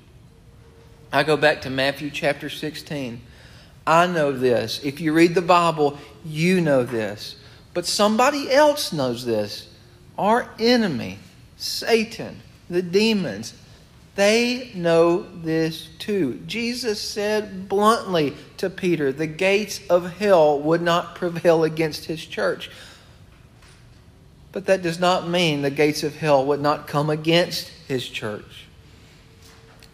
I 1.12 1.24
go 1.24 1.38
back 1.38 1.64
to 1.64 1.70
Matthew 1.70 2.10
chapter 2.12 2.50
16. 2.50 3.22
I 3.88 4.08
know 4.08 4.32
this. 4.32 4.84
If 4.84 5.02
you 5.02 5.14
read 5.14 5.36
the 5.36 5.42
Bible, 5.42 5.98
you 6.24 6.62
know 6.62 6.84
this. 6.84 7.36
But 7.74 7.86
somebody 7.86 8.52
else 8.52 8.94
knows 8.94 9.26
this. 9.26 9.68
Our 10.18 10.50
enemy, 10.60 11.20
Satan, 11.58 12.42
the 12.70 12.82
demons, 12.82 13.54
they 14.16 14.72
know 14.74 15.24
this 15.24 15.90
too. 16.00 16.42
Jesus 16.48 17.02
said 17.02 17.68
bluntly 17.68 18.34
to 18.58 18.70
Peter, 18.70 19.12
The 19.12 19.28
gates 19.28 19.82
of 19.90 20.18
hell 20.18 20.60
would 20.62 20.82
not 20.82 21.16
prevail 21.16 21.64
against 21.64 22.06
his 22.06 22.26
church. 22.26 22.72
But 24.56 24.68
that 24.68 24.82
does 24.82 25.02
not 25.02 25.28
mean 25.28 25.64
the 25.64 25.70
gates 25.70 26.02
of 26.04 26.16
hell 26.16 26.46
would 26.46 26.62
not 26.62 26.88
come 26.88 27.10
against 27.10 27.68
his 27.90 28.08
church. 28.08 28.68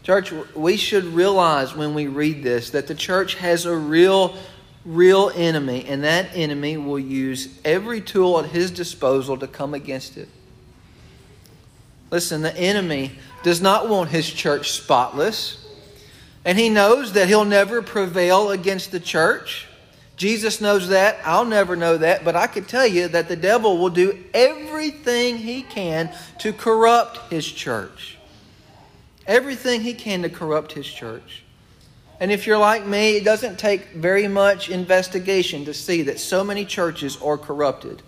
Church, 0.03 0.32
we 0.56 0.77
should 0.77 1.03
realize 1.06 1.75
when 1.75 1.96
we 1.96 2.06
read 2.06 2.44
this 2.44 2.70
that 2.70 2.86
the 2.86 2.94
church 2.94 3.34
has 3.36 3.65
a 3.65 3.75
real, 3.75 4.38
real 4.86 5.32
enemy, 5.34 5.86
and 5.88 6.03
that 6.03 6.27
enemy 6.36 6.77
will 6.77 7.00
use 7.00 7.60
every 7.65 8.01
tool 8.01 8.38
at 8.38 8.51
his 8.51 8.70
disposal 8.70 9.36
to 9.39 9.48
come 9.48 9.74
against 9.74 10.15
it. 10.15 10.30
Listen, 12.12 12.44
the 12.44 12.56
enemy 12.56 13.13
does 13.41 13.62
not 13.62 13.89
want 13.89 14.12
his 14.12 14.30
church 14.30 14.70
spotless, 14.70 15.65
and 16.46 16.56
he 16.60 16.70
knows 16.70 17.13
that 17.13 17.27
he'll 17.27 17.46
never 17.46 17.82
prevail 17.82 18.51
against 18.51 18.91
the 18.91 19.00
church. 19.00 19.65
Jesus 20.22 20.62
knows 20.62 20.90
that. 20.90 21.18
I'll 21.25 21.46
never 21.46 21.75
know 21.75 21.98
that. 21.98 22.24
But 22.24 22.36
I 22.36 22.46
can 22.46 22.63
tell 22.63 22.86
you 22.86 23.08
that 23.08 23.28
the 23.28 23.36
devil 23.36 23.80
will 23.80 23.90
do 23.90 24.24
everything 24.36 25.40
he 25.40 25.63
can 25.63 26.13
to 26.38 26.54
corrupt 26.54 27.32
his 27.32 27.51
church. 27.51 28.20
Everything 29.25 29.82
he 29.82 29.96
can 29.96 30.22
to 30.22 30.30
corrupt 30.30 30.74
his 30.74 30.86
church. 30.86 31.42
And 32.20 32.32
if 32.32 32.46
you're 32.46 32.60
like 32.60 32.86
me, 32.86 33.18
it 33.18 33.24
doesn't 33.24 33.58
take 33.58 33.94
very 33.94 34.28
much 34.28 34.70
investigation 34.70 35.66
to 35.66 35.74
see 35.74 36.04
that 36.04 36.20
so 36.20 36.44
many 36.44 36.66
churches 36.66 37.20
are 37.20 37.40
corrupted. 37.40 38.04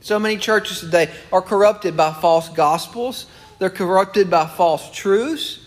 So 0.00 0.18
many 0.18 0.38
churches 0.38 0.80
today 0.80 1.12
are 1.30 1.42
corrupted 1.42 1.96
by 1.96 2.12
false 2.12 2.48
gospels, 2.48 3.26
they're 3.60 3.70
corrupted 3.70 4.28
by 4.28 4.48
false 4.48 4.90
truths. 4.90 5.60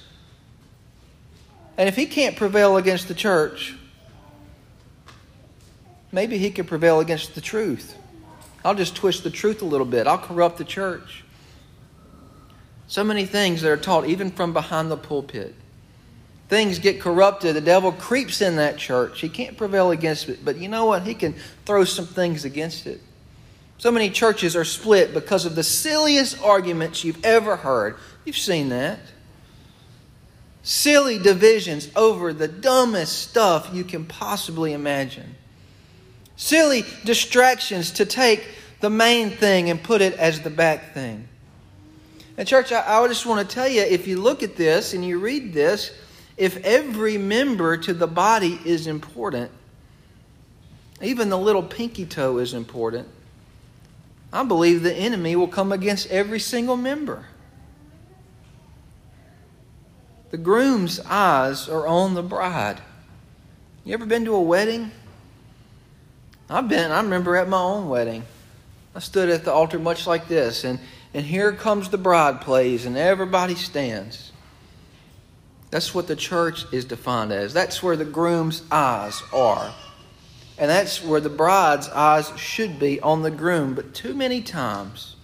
And 1.78 1.88
if 1.88 1.96
he 1.96 2.06
can't 2.06 2.36
prevail 2.36 2.76
against 2.76 3.08
the 3.08 3.14
church, 3.14 3.79
maybe 6.12 6.38
he 6.38 6.52
could 6.52 6.68
prevail 6.68 7.00
against 7.00 7.36
the 7.36 7.42
truth. 7.42 7.98
I'll 8.64 8.76
just 8.76 8.96
twist 8.96 9.24
the 9.24 9.30
truth 9.30 9.62
a 9.62 9.66
little 9.66 9.86
bit. 9.86 10.08
I'll 10.08 10.18
corrupt 10.18 10.58
the 10.58 10.66
church. 10.66 11.24
So 12.88 13.04
many 13.04 13.26
things 13.26 13.62
that 13.62 13.70
are 13.70 13.78
taught, 13.78 14.08
even 14.08 14.32
from 14.32 14.52
behind 14.52 14.90
the 14.90 14.98
pulpit. 14.98 15.56
Things 16.50 16.80
get 16.80 17.00
corrupted. 17.00 17.56
The 17.56 17.62
devil 17.62 17.92
creeps 17.92 18.42
in 18.42 18.56
that 18.56 18.78
church. 18.78 19.22
He 19.22 19.30
can't 19.30 19.56
prevail 19.56 19.92
against 19.92 20.28
it. 20.28 20.44
But 20.44 20.58
you 20.58 20.68
know 20.68 20.86
what? 20.86 21.04
He 21.04 21.14
can 21.14 21.36
throw 21.66 21.84
some 21.84 22.08
things 22.08 22.44
against 22.44 22.88
it. 22.88 23.00
So 23.78 23.92
many 23.92 24.10
churches 24.10 24.56
are 24.56 24.66
split 24.66 25.14
because 25.14 25.46
of 25.46 25.56
the 25.56 25.64
silliest 25.64 26.42
arguments 26.44 27.04
you've 27.04 27.24
ever 27.24 27.56
heard. 27.56 27.98
You've 28.26 28.38
seen 28.38 28.70
that. 28.70 29.00
Silly 30.64 31.18
divisions 31.18 31.90
over 31.96 32.34
the 32.34 32.48
dumbest 32.48 33.30
stuff 33.30 33.70
you 33.72 33.84
can 33.84 34.06
possibly 34.06 34.74
imagine 34.74 35.36
silly 36.40 36.86
distractions 37.04 37.92
to 37.92 38.06
take 38.06 38.48
the 38.80 38.90
main 38.90 39.30
thing 39.30 39.70
and 39.70 39.84
put 39.84 40.02
it 40.02 40.14
as 40.14 40.40
the 40.40 40.50
back 40.50 40.94
thing. 40.94 41.28
And, 42.38 42.48
church, 42.48 42.72
I, 42.72 43.04
I 43.04 43.08
just 43.10 43.26
want 43.26 43.48
to 43.48 43.54
tell 43.54 43.68
you 43.68 43.82
if 43.82 44.08
you 44.08 44.22
look 44.22 44.42
at 44.42 44.56
this 44.56 44.94
and 44.94 45.04
you 45.04 45.20
read 45.20 45.52
this, 45.52 45.92
if 46.38 46.56
every 46.64 47.18
member 47.18 47.76
to 47.76 47.94
the 47.94 48.08
body 48.08 48.58
is 48.64 48.88
important, 48.88 49.52
even 51.02 51.28
the 51.28 51.38
little 51.38 51.62
pinky 51.62 52.06
toe 52.06 52.38
is 52.38 52.54
important, 52.54 53.10
I 54.32 54.44
believe 54.46 54.82
the 54.82 54.96
enemy 54.96 55.36
will 55.36 55.50
come 55.50 55.74
against 55.74 56.08
every 56.08 56.40
single 56.40 56.78
member. 56.78 57.26
The 60.32 60.38
groom's 60.38 61.02
eyes 61.02 61.68
are 61.68 61.86
on 61.86 62.14
the 62.14 62.24
bride. 62.24 62.80
You 63.84 63.94
ever 63.94 64.06
been 64.06 64.24
to 64.24 64.36
a 64.36 64.42
wedding? 64.42 64.92
I've 66.50 66.68
been, 66.68 66.92
I 66.92 67.02
remember 67.02 67.36
at 67.36 67.48
my 67.48 67.60
own 67.60 67.90
wedding. 67.90 68.24
I 68.96 69.00
stood 69.00 69.30
at 69.30 69.46
the 69.46 69.52
altar 69.52 69.78
much 69.78 70.08
like 70.08 70.28
this, 70.28 70.64
and, 70.64 70.80
and 71.14 71.24
here 71.26 71.54
comes 71.54 71.90
the 71.90 71.98
bride 71.98 72.42
plays, 72.42 72.86
and 72.86 72.98
everybody 72.98 73.56
stands. 73.56 74.32
That's 75.70 75.94
what 75.94 76.08
the 76.08 76.16
church 76.16 76.66
is 76.74 76.86
defined 76.86 77.32
as. 77.32 77.54
That's 77.54 77.84
where 77.84 77.96
the 77.96 78.06
groom's 78.06 78.64
eyes 78.72 79.22
are. 79.32 79.72
And 80.58 80.70
that's 80.70 81.04
where 81.04 81.22
the 81.22 81.30
bride's 81.30 81.88
eyes 81.90 82.32
should 82.36 82.80
be 82.80 83.00
on 83.00 83.22
the 83.22 83.32
groom. 83.32 83.76
But 83.76 83.94
too 83.94 84.16
many 84.16 84.42
times, 84.42 85.16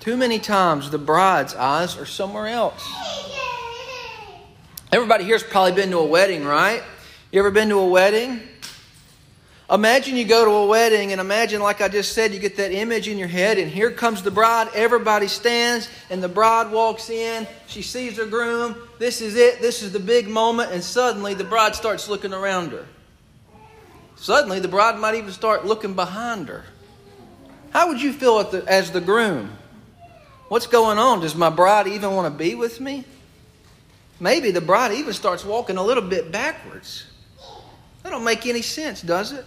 too 0.00 0.16
many 0.16 0.40
times, 0.40 0.90
the 0.90 0.98
bride's 0.98 1.54
eyes 1.54 1.96
are 1.96 2.04
somewhere 2.04 2.48
else. 2.48 2.86
Everybody 4.92 5.24
here's 5.24 5.42
probably 5.42 5.72
been 5.72 5.90
to 5.90 5.98
a 5.98 6.06
wedding, 6.06 6.44
right? 6.44 6.82
You 7.32 7.38
ever 7.38 7.50
been 7.50 7.68
to 7.70 7.78
a 7.78 7.88
wedding? 7.88 8.40
Imagine 9.70 10.16
you 10.16 10.26
go 10.26 10.44
to 10.44 10.50
a 10.50 10.66
wedding, 10.66 11.12
and 11.12 11.20
imagine, 11.20 11.62
like 11.62 11.80
I 11.80 11.88
just 11.88 12.12
said, 12.12 12.34
you 12.34 12.38
get 12.38 12.58
that 12.58 12.70
image 12.70 13.08
in 13.08 13.16
your 13.16 13.28
head, 13.28 13.58
and 13.58 13.70
here 13.70 13.90
comes 13.90 14.22
the 14.22 14.30
bride. 14.30 14.68
Everybody 14.74 15.26
stands, 15.26 15.88
and 16.10 16.22
the 16.22 16.28
bride 16.28 16.70
walks 16.70 17.08
in. 17.08 17.46
She 17.66 17.80
sees 17.80 18.18
her 18.18 18.26
groom. 18.26 18.76
This 18.98 19.22
is 19.22 19.36
it. 19.36 19.62
This 19.62 19.82
is 19.82 19.92
the 19.92 20.00
big 20.00 20.28
moment, 20.28 20.72
and 20.72 20.84
suddenly 20.84 21.32
the 21.32 21.44
bride 21.44 21.74
starts 21.74 22.08
looking 22.10 22.34
around 22.34 22.72
her. 22.72 22.86
Suddenly, 24.16 24.60
the 24.60 24.68
bride 24.68 24.98
might 24.98 25.14
even 25.14 25.32
start 25.32 25.64
looking 25.64 25.94
behind 25.94 26.48
her. 26.48 26.64
How 27.70 27.88
would 27.88 28.02
you 28.02 28.12
feel 28.12 28.44
the, 28.44 28.64
as 28.68 28.90
the 28.90 29.00
groom? 29.00 29.50
What's 30.48 30.66
going 30.66 30.98
on? 30.98 31.20
Does 31.20 31.34
my 31.34 31.50
bride 31.50 31.86
even 31.86 32.12
want 32.12 32.32
to 32.32 32.38
be 32.38 32.54
with 32.54 32.80
me? 32.80 33.04
Maybe 34.20 34.50
the 34.50 34.60
bride 34.60 34.92
even 34.92 35.14
starts 35.14 35.42
walking 35.44 35.78
a 35.78 35.82
little 35.82 36.02
bit 36.02 36.30
backwards. 36.30 37.06
That 38.04 38.10
don't 38.10 38.24
make 38.24 38.46
any 38.46 38.62
sense, 38.62 39.00
does 39.00 39.32
it? 39.32 39.44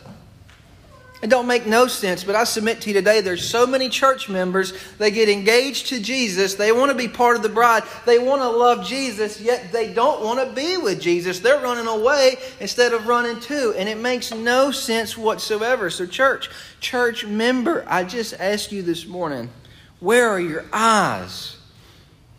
It 1.21 1.29
don't 1.31 1.47
make 1.47 1.65
no 1.65 1.87
sense, 1.87 2.23
but 2.23 2.35
I 2.35 2.43
submit 2.43 2.81
to 2.81 2.89
you 2.89 2.93
today 2.93 3.21
there's 3.21 3.47
so 3.47 3.65
many 3.65 3.89
church 3.89 4.29
members, 4.29 4.73
they 4.97 5.09
get 5.09 5.29
engaged 5.29 5.87
to 5.87 5.99
Jesus, 5.99 6.55
they 6.55 6.71
want 6.71 6.91
to 6.91 6.97
be 6.97 7.07
part 7.07 7.35
of 7.35 7.43
the 7.43 7.49
bride, 7.49 7.83
they 8.05 8.19
want 8.19 8.41
to 8.41 8.49
love 8.49 8.85
Jesus, 8.85 9.39
yet 9.41 9.71
they 9.71 9.93
don't 9.93 10.23
want 10.23 10.39
to 10.39 10.53
be 10.55 10.77
with 10.77 10.99
Jesus. 10.99 11.39
They're 11.39 11.59
running 11.59 11.87
away 11.87 12.37
instead 12.59 12.93
of 12.93 13.07
running 13.07 13.39
to, 13.41 13.73
and 13.77 13.87
it 13.87 13.97
makes 13.97 14.31
no 14.31 14.69
sense 14.69 15.17
whatsoever. 15.17 15.89
So 15.89 16.05
church, 16.05 16.49
church 16.79 17.25
member, 17.25 17.83
I 17.87 18.03
just 18.03 18.35
ask 18.39 18.71
you 18.71 18.81
this 18.81 19.07
morning, 19.07 19.49
where 19.99 20.29
are 20.29 20.39
your 20.39 20.65
eyes? 20.73 21.57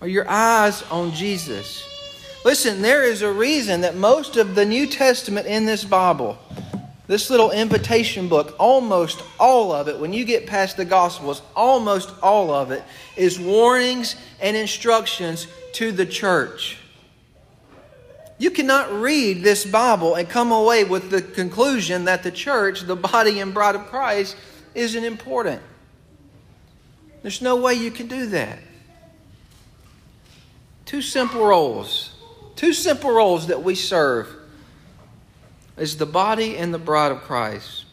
Are 0.00 0.08
your 0.08 0.28
eyes 0.28 0.82
on 0.84 1.12
Jesus? 1.12 1.87
Listen, 2.48 2.80
there 2.80 3.02
is 3.02 3.20
a 3.20 3.30
reason 3.30 3.82
that 3.82 3.94
most 3.94 4.38
of 4.38 4.54
the 4.54 4.64
New 4.64 4.86
Testament 4.86 5.46
in 5.46 5.66
this 5.66 5.84
Bible 5.84 6.38
this 7.06 7.28
little 7.28 7.50
invitation 7.50 8.26
book, 8.26 8.56
almost 8.58 9.22
all 9.38 9.70
of 9.70 9.86
it, 9.86 10.00
when 10.00 10.14
you 10.14 10.24
get 10.24 10.46
past 10.46 10.78
the 10.78 10.86
Gospels, 10.86 11.42
almost 11.54 12.10
all 12.22 12.50
of 12.50 12.70
it 12.70 12.82
is 13.16 13.38
warnings 13.38 14.16
and 14.40 14.56
instructions 14.56 15.46
to 15.74 15.92
the 15.92 16.06
church. 16.06 16.78
You 18.38 18.50
cannot 18.50 18.90
read 18.94 19.42
this 19.42 19.66
Bible 19.66 20.14
and 20.14 20.26
come 20.26 20.50
away 20.50 20.84
with 20.84 21.10
the 21.10 21.20
conclusion 21.20 22.06
that 22.06 22.22
the 22.22 22.30
church, 22.30 22.80
the 22.80 22.96
body 22.96 23.40
and 23.40 23.52
bride 23.52 23.74
of 23.74 23.88
Christ, 23.88 24.36
isn't 24.74 25.04
important. 25.04 25.60
There's 27.20 27.42
no 27.42 27.56
way 27.56 27.74
you 27.74 27.90
can 27.90 28.06
do 28.06 28.24
that. 28.28 28.58
Two 30.86 31.02
simple 31.02 31.44
roles. 31.44 32.14
Two 32.58 32.72
simple 32.72 33.12
roles 33.12 33.46
that 33.46 33.62
we 33.62 33.76
serve 33.76 34.28
is 35.76 35.96
the 35.96 36.06
body 36.06 36.56
and 36.56 36.74
the 36.74 36.78
bride 36.78 37.12
of 37.12 37.20
Christ. 37.20 37.84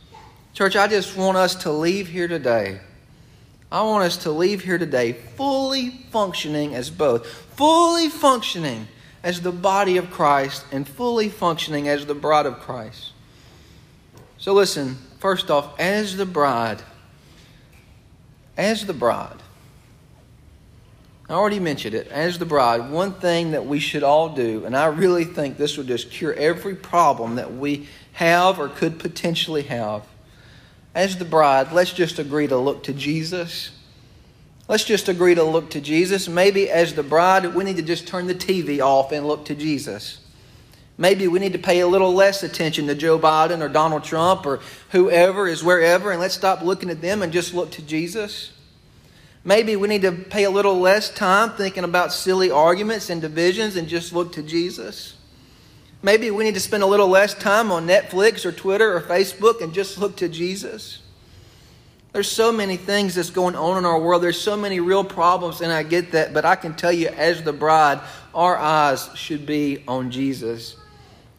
Church, 0.55 0.75
I 0.75 0.87
just 0.87 1.15
want 1.15 1.37
us 1.37 1.53
to 1.57 1.71
leave 1.71 2.07
here 2.07 2.27
today. 2.27 2.79
I 3.71 3.83
want 3.83 4.05
us 4.05 4.17
to 4.23 4.31
leave 4.31 4.63
here 4.63 4.79
today 4.79 5.13
fully 5.13 5.91
functioning 6.09 6.73
as 6.73 6.89
both, 6.89 7.27
fully 7.27 8.09
functioning 8.09 8.87
as 9.21 9.41
the 9.41 9.51
body 9.51 9.97
of 9.97 10.09
Christ 10.09 10.65
and 10.71 10.87
fully 10.87 11.29
functioning 11.29 11.87
as 11.87 12.07
the 12.07 12.15
bride 12.15 12.47
of 12.47 12.59
Christ. 12.59 13.11
So, 14.39 14.51
listen, 14.51 14.95
first 15.19 15.51
off, 15.51 15.79
as 15.79 16.17
the 16.17 16.25
bride, 16.25 16.81
as 18.57 18.87
the 18.87 18.93
bride, 18.93 19.43
I 21.27 21.33
already 21.33 21.59
mentioned 21.59 21.95
it. 21.95 22.07
As 22.09 22.37
the 22.37 22.45
bride, 22.45 22.91
one 22.91 23.13
thing 23.13 23.51
that 23.51 23.65
we 23.65 23.79
should 23.79 24.03
all 24.03 24.29
do, 24.29 24.63
and 24.65 24.77
I 24.77 24.85
really 24.87 25.25
think 25.25 25.57
this 25.57 25.75
would 25.75 25.87
just 25.87 26.11
cure 26.11 26.33
every 26.33 26.75
problem 26.75 27.35
that 27.35 27.55
we 27.55 27.87
have 28.13 28.59
or 28.59 28.69
could 28.69 28.99
potentially 28.99 29.63
have. 29.63 30.05
As 30.93 31.17
the 31.17 31.25
bride, 31.25 31.71
let's 31.71 31.91
just 31.91 32.19
agree 32.19 32.47
to 32.47 32.57
look 32.57 32.83
to 32.83 32.93
Jesus. 32.93 33.71
Let's 34.67 34.83
just 34.83 35.09
agree 35.09 35.35
to 35.35 35.43
look 35.43 35.71
to 35.71 35.81
Jesus. 35.81 36.29
Maybe 36.29 36.69
as 36.69 36.93
the 36.93 37.03
bride, 37.03 37.53
we 37.55 37.63
need 37.63 37.77
to 37.77 37.81
just 37.81 38.07
turn 38.07 38.27
the 38.27 38.35
TV 38.35 38.79
off 38.79 39.11
and 39.11 39.27
look 39.27 39.45
to 39.45 39.55
Jesus. 39.55 40.19
Maybe 40.97 41.27
we 41.27 41.39
need 41.39 41.53
to 41.53 41.59
pay 41.59 41.81
a 41.81 41.87
little 41.87 42.13
less 42.13 42.43
attention 42.43 42.87
to 42.87 42.95
Joe 42.95 43.19
Biden 43.19 43.61
or 43.61 43.67
Donald 43.67 44.03
Trump 44.03 44.45
or 44.45 44.61
whoever 44.91 45.47
is 45.47 45.63
wherever, 45.63 46.11
and 46.11 46.21
let's 46.21 46.35
stop 46.35 46.61
looking 46.61 46.89
at 46.89 47.01
them 47.01 47.21
and 47.21 47.33
just 47.33 47.53
look 47.53 47.71
to 47.71 47.81
Jesus. 47.81 48.51
Maybe 49.47 49.75
we 49.75 49.87
need 49.87 50.01
to 50.01 50.11
pay 50.11 50.43
a 50.45 50.49
little 50.49 50.79
less 50.79 51.11
time 51.11 51.51
thinking 51.51 51.83
about 51.83 52.11
silly 52.11 52.49
arguments 52.49 53.11
and 53.11 53.21
divisions 53.21 53.75
and 53.75 53.87
just 53.87 54.11
look 54.11 54.33
to 54.33 54.41
Jesus. 54.41 55.13
Maybe 56.01 56.31
we 56.31 56.43
need 56.43 56.55
to 56.55 56.59
spend 56.59 56.81
a 56.81 56.87
little 56.87 57.07
less 57.07 57.35
time 57.35 57.71
on 57.71 57.87
Netflix 57.87 58.43
or 58.43 58.51
Twitter 58.51 58.97
or 58.97 59.01
Facebook 59.01 59.61
and 59.61 59.71
just 59.71 59.99
look 59.99 60.17
to 60.17 60.27
Jesus. 60.27 61.03
There's 62.11 62.31
so 62.31 62.51
many 62.51 62.75
things 62.77 63.15
that's 63.15 63.29
going 63.29 63.55
on 63.55 63.77
in 63.77 63.85
our 63.85 63.99
world. 63.99 64.23
There's 64.23 64.39
so 64.39 64.55
many 64.55 64.79
real 64.79 65.03
problems, 65.03 65.61
and 65.61 65.71
I 65.71 65.83
get 65.83 66.13
that. 66.13 66.33
But 66.33 66.45
I 66.45 66.55
can 66.55 66.73
tell 66.73 66.91
you, 66.91 67.09
as 67.09 67.43
the 67.43 67.51
bride, 67.51 67.99
our 68.33 68.57
eyes 68.57 69.09
should 69.15 69.45
be 69.45 69.83
on 69.87 70.11
Jesus. 70.11 70.77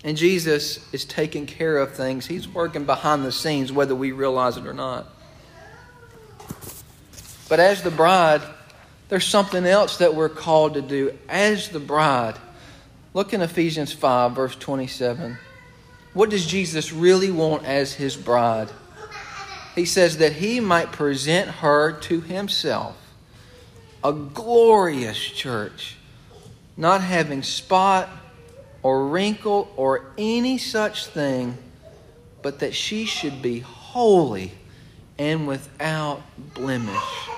And 0.04 0.16
Jesus 0.16 0.92
is 0.92 1.04
taking 1.04 1.46
care 1.46 1.78
of 1.78 1.94
things, 1.94 2.26
He's 2.26 2.46
working 2.46 2.84
behind 2.84 3.24
the 3.24 3.32
scenes, 3.32 3.72
whether 3.72 3.94
we 3.94 4.12
realize 4.12 4.58
it 4.58 4.66
or 4.66 4.74
not. 4.74 5.15
But 7.48 7.61
as 7.61 7.82
the 7.82 7.90
bride, 7.90 8.42
there's 9.09 9.24
something 9.24 9.64
else 9.64 9.98
that 9.98 10.14
we're 10.14 10.28
called 10.28 10.74
to 10.74 10.82
do 10.82 11.16
as 11.28 11.68
the 11.68 11.78
bride. 11.78 12.37
Look 13.14 13.32
in 13.32 13.40
Ephesians 13.40 13.92
5, 13.92 14.32
verse 14.32 14.56
27. 14.56 15.38
What 16.12 16.30
does 16.30 16.46
Jesus 16.46 16.92
really 16.92 17.30
want 17.30 17.64
as 17.64 17.92
his 17.92 18.16
bride? 18.16 18.68
He 19.74 19.85
says 19.85 20.18
that 20.18 20.32
he 20.32 20.59
might 20.61 20.90
present 20.90 21.48
her 21.48 21.92
to 21.92 22.20
himself, 22.20 22.96
a 24.02 24.12
glorious 24.12 25.18
church, 25.18 25.96
not 26.76 27.02
having 27.02 27.42
spot 27.42 28.09
or 28.82 29.06
wrinkle 29.06 29.70
or 29.76 30.06
any 30.16 30.59
such 30.59 31.06
thing, 31.06 31.59
but 32.42 32.61
that 32.61 32.74
she 32.74 33.04
should 33.04 33.42
be 33.42 33.61
holy 33.61 34.52
and 35.18 35.46
without 35.46 36.22
blemish. 36.54 37.28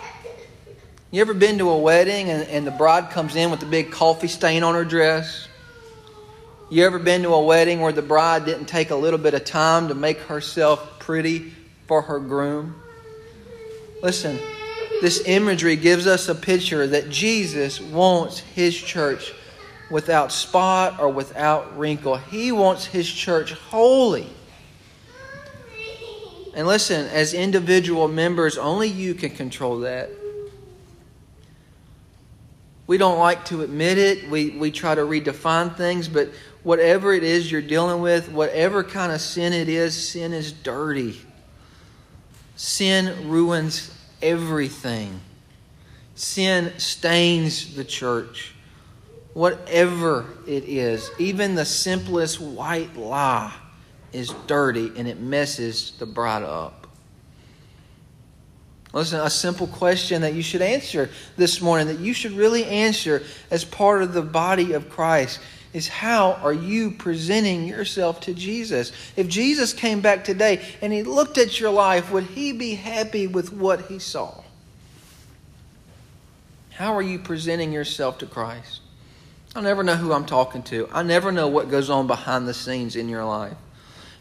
You 1.10 1.22
ever 1.22 1.32
been 1.32 1.56
to 1.58 1.70
a 1.70 1.78
wedding 1.78 2.28
and, 2.28 2.46
and 2.50 2.66
the 2.66 2.70
bride 2.70 3.10
comes 3.10 3.34
in 3.34 3.50
with 3.50 3.62
a 3.62 3.66
big 3.66 3.90
coffee 3.90 4.28
stain 4.28 4.62
on 4.62 4.74
her 4.74 4.84
dress? 4.84 5.48
You 6.68 6.84
ever 6.84 6.98
been 6.98 7.22
to 7.22 7.32
a 7.32 7.42
wedding 7.42 7.80
where 7.80 7.92
the 7.92 8.02
bride 8.02 8.44
didn't 8.44 8.66
take 8.66 8.90
a 8.90 8.94
little 8.94 9.18
bit 9.18 9.32
of 9.32 9.46
time 9.46 9.88
to 9.88 9.94
make 9.94 10.18
herself 10.18 10.98
pretty 10.98 11.54
for 11.86 12.02
her 12.02 12.20
groom? 12.20 12.74
Listen, 14.02 14.38
this 15.00 15.26
imagery 15.26 15.76
gives 15.76 16.06
us 16.06 16.28
a 16.28 16.34
picture 16.34 16.86
that 16.86 17.08
Jesus 17.08 17.80
wants 17.80 18.40
his 18.40 18.76
church 18.76 19.32
without 19.90 20.30
spot 20.30 21.00
or 21.00 21.08
without 21.08 21.78
wrinkle. 21.78 22.18
He 22.18 22.52
wants 22.52 22.84
his 22.84 23.10
church 23.10 23.52
holy. 23.52 24.28
And 26.54 26.66
listen, 26.66 27.06
as 27.06 27.32
individual 27.32 28.08
members, 28.08 28.58
only 28.58 28.88
you 28.88 29.14
can 29.14 29.30
control 29.30 29.78
that. 29.80 30.10
We 32.88 32.96
don't 32.96 33.18
like 33.18 33.44
to 33.46 33.60
admit 33.62 33.98
it. 33.98 34.30
We, 34.30 34.50
we 34.50 34.70
try 34.70 34.94
to 34.94 35.02
redefine 35.02 35.76
things, 35.76 36.08
but 36.08 36.30
whatever 36.62 37.12
it 37.12 37.22
is 37.22 37.52
you're 37.52 37.60
dealing 37.60 38.00
with, 38.00 38.30
whatever 38.30 38.82
kind 38.82 39.12
of 39.12 39.20
sin 39.20 39.52
it 39.52 39.68
is, 39.68 40.08
sin 40.08 40.32
is 40.32 40.52
dirty. 40.52 41.20
Sin 42.56 43.28
ruins 43.28 43.94
everything. 44.22 45.20
Sin 46.14 46.72
stains 46.78 47.76
the 47.76 47.84
church. 47.84 48.54
Whatever 49.34 50.24
it 50.46 50.64
is, 50.64 51.10
even 51.18 51.54
the 51.54 51.66
simplest 51.66 52.40
white 52.40 52.96
lie 52.96 53.54
is 54.14 54.30
dirty 54.46 54.90
and 54.96 55.06
it 55.06 55.20
messes 55.20 55.92
the 55.98 56.06
bride 56.06 56.42
up. 56.42 56.77
Listen, 58.92 59.20
a 59.20 59.30
simple 59.30 59.66
question 59.66 60.22
that 60.22 60.34
you 60.34 60.42
should 60.42 60.62
answer 60.62 61.10
this 61.36 61.60
morning, 61.60 61.88
that 61.88 61.98
you 61.98 62.14
should 62.14 62.32
really 62.32 62.64
answer 62.64 63.22
as 63.50 63.64
part 63.64 64.02
of 64.02 64.14
the 64.14 64.22
body 64.22 64.72
of 64.72 64.88
Christ, 64.88 65.40
is 65.74 65.88
how 65.88 66.32
are 66.42 66.52
you 66.52 66.90
presenting 66.92 67.66
yourself 67.66 68.20
to 68.22 68.32
Jesus? 68.32 68.92
If 69.16 69.28
Jesus 69.28 69.74
came 69.74 70.00
back 70.00 70.24
today 70.24 70.64
and 70.80 70.92
he 70.92 71.02
looked 71.02 71.36
at 71.36 71.60
your 71.60 71.70
life, 71.70 72.10
would 72.10 72.24
he 72.24 72.52
be 72.52 72.74
happy 72.74 73.26
with 73.26 73.52
what 73.52 73.82
he 73.82 73.98
saw? 73.98 74.42
How 76.70 76.94
are 76.94 77.02
you 77.02 77.18
presenting 77.18 77.72
yourself 77.72 78.18
to 78.18 78.26
Christ? 78.26 78.80
I 79.54 79.60
never 79.60 79.82
know 79.82 79.96
who 79.96 80.12
I'm 80.12 80.24
talking 80.24 80.62
to. 80.64 80.88
I 80.92 81.02
never 81.02 81.32
know 81.32 81.48
what 81.48 81.70
goes 81.70 81.90
on 81.90 82.06
behind 82.06 82.48
the 82.48 82.54
scenes 82.54 82.96
in 82.96 83.08
your 83.08 83.24
life. 83.24 83.56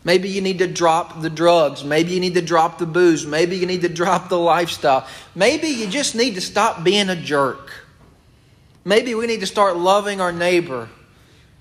Maybe 0.03 0.29
you 0.29 0.41
need 0.41 0.60
to 0.60 0.67
drop 0.67 1.21
the 1.21 1.29
drugs. 1.29 1.83
Maybe 1.83 2.13
you 2.13 2.19
need 2.19 2.36
to 2.36 2.41
drop 2.41 2.77
the 2.77 2.86
booze. 2.86 3.25
Maybe 3.25 3.57
you 3.57 3.65
need 3.65 3.81
to 3.81 3.89
drop 4.01 4.29
the 4.29 4.39
lifestyle. 4.39 5.07
Maybe 5.36 5.67
you 5.67 5.88
just 5.88 6.15
need 6.15 6.36
to 6.36 6.41
stop 6.41 6.83
being 6.83 7.10
a 7.10 7.15
jerk. 7.15 7.71
Maybe 8.86 9.15
we 9.15 9.27
need 9.27 9.41
to 9.41 9.47
start 9.47 9.75
loving 9.75 10.21
our 10.21 10.31
neighbor 10.31 10.88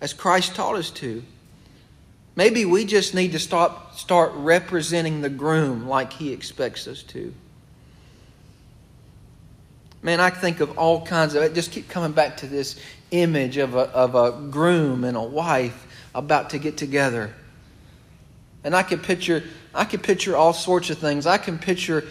as 0.01 0.13
Christ 0.13 0.55
taught 0.55 0.77
us 0.77 0.91
to. 0.93 1.23
Maybe 2.37 2.65
we 2.65 2.85
just 2.85 3.15
need 3.15 3.33
to 3.33 3.39
stop, 3.39 3.97
start 3.97 4.33
representing 4.35 5.23
the 5.23 5.31
groom 5.31 5.89
like 5.89 6.13
he 6.13 6.33
expects 6.33 6.87
us 6.87 7.03
to. 7.05 7.35
Man, 10.03 10.21
I 10.21 10.31
think 10.31 10.61
of 10.61 10.79
all 10.79 11.05
kinds 11.05 11.35
of, 11.35 11.43
it. 11.43 11.55
just 11.55 11.73
keep 11.73 11.89
coming 11.89 12.13
back 12.13 12.37
to 12.39 12.47
this 12.47 12.79
image 13.11 13.57
of 13.57 13.75
a, 13.75 13.91
of 13.91 14.15
a 14.15 14.31
groom 14.51 15.03
and 15.03 15.17
a 15.17 15.23
wife 15.23 15.87
about 16.15 16.51
to 16.51 16.59
get 16.59 16.77
together. 16.77 17.35
And 18.65 18.75
I 18.75 18.83
can 18.83 18.99
picture, 18.99 19.45
I 19.75 19.85
can 19.85 20.01
picture 20.01 20.37
all 20.37 20.53
sorts 20.53 20.91
of 20.91 20.99
things. 20.99 21.27
I 21.27 21.39
can 21.39 21.59
picture 21.59 22.05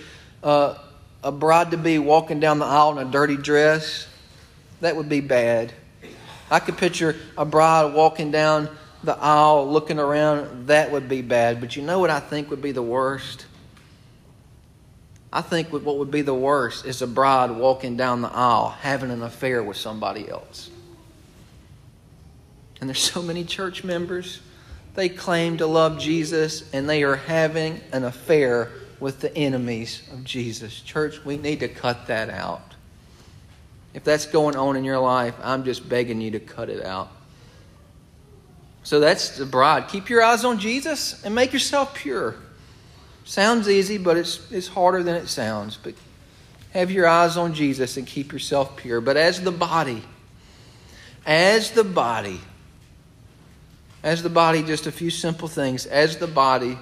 uh, 0.43 0.77
a 1.23 1.31
bride 1.31 1.71
to 1.71 1.77
be 1.77 1.99
walking 1.99 2.39
down 2.39 2.59
the 2.59 2.65
aisle 2.65 2.97
in 2.97 3.07
a 3.07 3.11
dirty 3.11 3.37
dress. 3.37 4.07
That 4.81 4.95
would 4.95 5.09
be 5.09 5.21
bad. 5.21 5.73
I 6.49 6.59
could 6.59 6.77
picture 6.77 7.15
a 7.37 7.45
bride 7.45 7.93
walking 7.93 8.31
down 8.31 8.69
the 9.03 9.17
aisle 9.17 9.69
looking 9.71 9.99
around. 9.99 10.67
That 10.67 10.91
would 10.91 11.09
be 11.09 11.21
bad. 11.21 11.59
But 11.59 11.75
you 11.75 11.81
know 11.81 11.99
what 11.99 12.09
I 12.09 12.19
think 12.19 12.49
would 12.49 12.61
be 12.61 12.71
the 12.71 12.83
worst? 12.83 13.45
I 15.33 15.41
think 15.41 15.73
what 15.73 15.97
would 15.97 16.11
be 16.11 16.21
the 16.21 16.33
worst 16.33 16.85
is 16.85 17.01
a 17.01 17.07
bride 17.07 17.51
walking 17.51 17.97
down 17.97 18.21
the 18.21 18.31
aisle 18.31 18.69
having 18.69 19.11
an 19.11 19.21
affair 19.21 19.61
with 19.61 19.75
somebody 19.75 20.29
else. 20.29 20.69
And 22.79 22.89
there's 22.89 22.99
so 22.99 23.21
many 23.21 23.43
church 23.43 23.83
members 23.83 24.39
they 24.95 25.09
claim 25.09 25.57
to 25.57 25.67
love 25.67 25.99
Jesus 25.99 26.71
and 26.73 26.89
they 26.89 27.03
are 27.03 27.15
having 27.15 27.81
an 27.91 28.03
affair 28.03 28.71
with 28.99 29.19
the 29.19 29.35
enemies 29.35 30.01
of 30.11 30.23
Jesus. 30.23 30.81
Church, 30.81 31.23
we 31.25 31.37
need 31.37 31.59
to 31.59 31.67
cut 31.67 32.07
that 32.07 32.29
out. 32.29 32.61
If 33.93 34.03
that's 34.03 34.25
going 34.25 34.55
on 34.55 34.75
in 34.75 34.83
your 34.83 34.99
life, 34.99 35.35
I'm 35.41 35.63
just 35.63 35.87
begging 35.87 36.21
you 36.21 36.31
to 36.31 36.39
cut 36.39 36.69
it 36.69 36.83
out. 36.83 37.09
So 38.83 38.99
that's 38.99 39.37
the 39.37 39.45
bride. 39.45 39.87
Keep 39.87 40.09
your 40.09 40.21
eyes 40.21 40.45
on 40.45 40.59
Jesus 40.59 41.23
and 41.23 41.33
make 41.33 41.53
yourself 41.53 41.95
pure. 41.95 42.35
Sounds 43.23 43.67
easy, 43.67 43.97
but 43.97 44.17
it's, 44.17 44.51
it's 44.51 44.67
harder 44.67 45.01
than 45.01 45.15
it 45.15 45.27
sounds. 45.27 45.77
But 45.77 45.95
have 46.71 46.91
your 46.91 47.07
eyes 47.07 47.37
on 47.37 47.53
Jesus 47.53 47.97
and 47.97 48.05
keep 48.05 48.31
yourself 48.31 48.75
pure. 48.77 49.01
But 49.01 49.17
as 49.17 49.41
the 49.41 49.51
body, 49.51 50.03
as 51.25 51.71
the 51.71 51.83
body, 51.83 52.39
as 54.05 54.21
the 54.21 54.29
body, 54.29 54.61
just 54.61 54.85
a 54.85 54.91
few 54.91 55.09
simple 55.09 55.47
things. 55.47 55.87
As 55.87 56.17
the 56.17 56.27
body, 56.27 56.77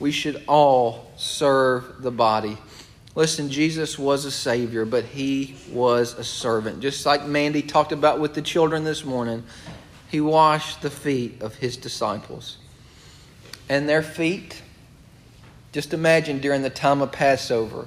we 0.00 0.10
should 0.10 0.42
all 0.48 1.08
serve 1.16 2.02
the 2.02 2.10
body. 2.10 2.58
Listen, 3.14 3.48
Jesus 3.48 3.96
was 3.96 4.24
a 4.24 4.30
Savior, 4.32 4.84
but 4.84 5.04
He 5.04 5.54
was 5.70 6.14
a 6.14 6.24
servant. 6.24 6.80
Just 6.80 7.06
like 7.06 7.24
Mandy 7.26 7.62
talked 7.62 7.92
about 7.92 8.18
with 8.18 8.34
the 8.34 8.42
children 8.42 8.82
this 8.82 9.04
morning, 9.04 9.44
He 10.08 10.20
washed 10.20 10.82
the 10.82 10.90
feet 10.90 11.40
of 11.42 11.54
His 11.54 11.76
disciples. 11.76 12.56
And 13.68 13.88
their 13.88 14.02
feet, 14.02 14.60
just 15.70 15.94
imagine 15.94 16.40
during 16.40 16.62
the 16.62 16.70
time 16.70 17.02
of 17.02 17.12
Passover, 17.12 17.86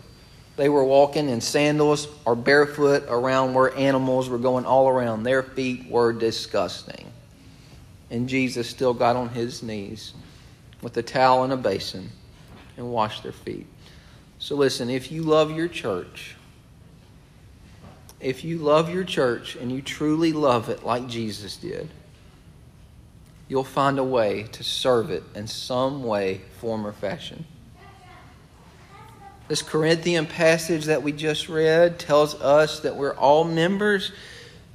they 0.55 0.69
were 0.69 0.85
walking 0.85 1.27
in 1.27 1.41
sandals 1.41 2.07
or 2.23 2.37
barefoot 2.37 3.03
around 3.09 3.53
where 3.53 3.75
animals 3.75 4.29
were 4.29 4.37
going 4.37 4.65
all 4.65 4.87
around. 4.87 5.23
Their 5.23 5.43
feet 5.43 5.89
were 5.89 6.13
disgusting. 6.13 7.12
And 8.13 8.29
Jesus 8.29 8.69
still 8.69 8.93
got 8.93 9.15
on 9.15 9.29
his 9.29 9.63
knees 9.63 10.13
with 10.83 10.95
a 10.97 11.01
towel 11.01 11.43
and 11.43 11.51
a 11.51 11.57
basin 11.57 12.11
and 12.77 12.91
washed 12.91 13.23
their 13.23 13.31
feet. 13.31 13.65
So 14.37 14.55
listen, 14.55 14.87
if 14.91 15.11
you 15.11 15.23
love 15.23 15.49
your 15.49 15.67
church, 15.67 16.35
if 18.19 18.43
you 18.43 18.59
love 18.59 18.93
your 18.93 19.03
church 19.03 19.55
and 19.55 19.71
you 19.71 19.81
truly 19.81 20.31
love 20.31 20.69
it 20.69 20.85
like 20.85 21.07
Jesus 21.07 21.57
did, 21.57 21.89
you'll 23.47 23.63
find 23.63 23.97
a 23.97 24.03
way 24.03 24.43
to 24.51 24.63
serve 24.63 25.09
it 25.09 25.23
in 25.33 25.47
some 25.47 26.03
way, 26.03 26.41
form, 26.59 26.85
or 26.85 26.93
fashion. 26.93 27.45
This 29.47 29.63
Corinthian 29.63 30.27
passage 30.27 30.85
that 30.85 31.01
we 31.01 31.13
just 31.13 31.49
read 31.49 31.97
tells 31.97 32.35
us 32.35 32.81
that 32.81 32.95
we're 32.95 33.15
all 33.15 33.43
members 33.43 34.11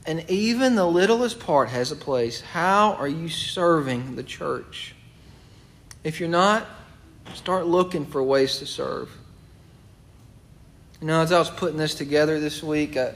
and 0.09 0.25
even 0.31 0.75
the 0.75 0.87
littlest 0.87 1.39
part 1.39 1.69
has 1.69 1.93
a 1.93 1.97
place. 1.97 2.41
How 2.41 2.95
are 2.95 3.07
you 3.07 3.29
serving 3.29 4.17
the 4.17 4.23
church? 4.23 4.95
If 6.03 6.19
you're 6.19 6.31
not, 6.31 6.67
start 7.35 7.67
looking 7.67 8.07
for 8.07 8.23
ways 8.23 8.57
to 8.61 8.67
serve. 8.67 9.15
You 11.03 11.09
know, 11.09 11.21
as 11.21 11.31
I 11.31 11.39
was 11.39 11.51
putting 11.51 11.77
this 11.77 11.95
together 11.95 12.41
this 12.41 12.63
week, 12.63 12.97
I, 12.97 13.13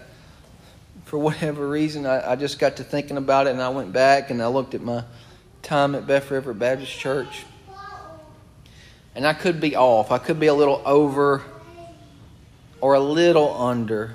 for 1.06 1.18
whatever 1.18 1.66
reason, 1.66 2.04
I, 2.04 2.32
I, 2.32 2.36
just 2.36 2.58
got 2.58 2.76
to 2.76 2.84
thinking 2.84 3.16
about 3.16 3.46
it 3.46 3.52
and 3.52 3.62
I 3.62 3.70
went 3.70 3.94
back 3.94 4.28
and 4.28 4.42
I 4.42 4.48
looked 4.48 4.74
at 4.74 4.82
my 4.82 5.02
time 5.62 5.94
at 5.94 6.06
Beth 6.06 6.30
River 6.30 6.52
Baptist 6.52 6.92
Church. 6.92 7.46
And 9.14 9.26
I 9.26 9.32
could 9.32 9.62
be 9.62 9.76
off. 9.76 10.12
I 10.12 10.18
could 10.18 10.38
be 10.38 10.48
a 10.48 10.54
little 10.54 10.82
over 10.84 11.42
or 12.82 12.92
a 12.92 13.00
little 13.00 13.54
under 13.54 14.14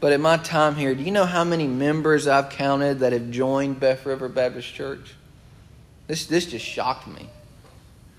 but 0.00 0.12
in 0.12 0.20
my 0.20 0.36
time 0.36 0.76
here, 0.76 0.94
do 0.94 1.02
you 1.02 1.10
know 1.10 1.24
how 1.24 1.42
many 1.44 1.66
members 1.66 2.26
I've 2.28 2.50
counted 2.50 3.00
that 3.00 3.12
have 3.12 3.30
joined 3.30 3.80
Beth 3.80 4.06
River 4.06 4.28
Baptist 4.28 4.72
Church? 4.72 5.14
This, 6.06 6.26
this 6.26 6.46
just 6.46 6.64
shocked 6.64 7.08
me. 7.08 7.28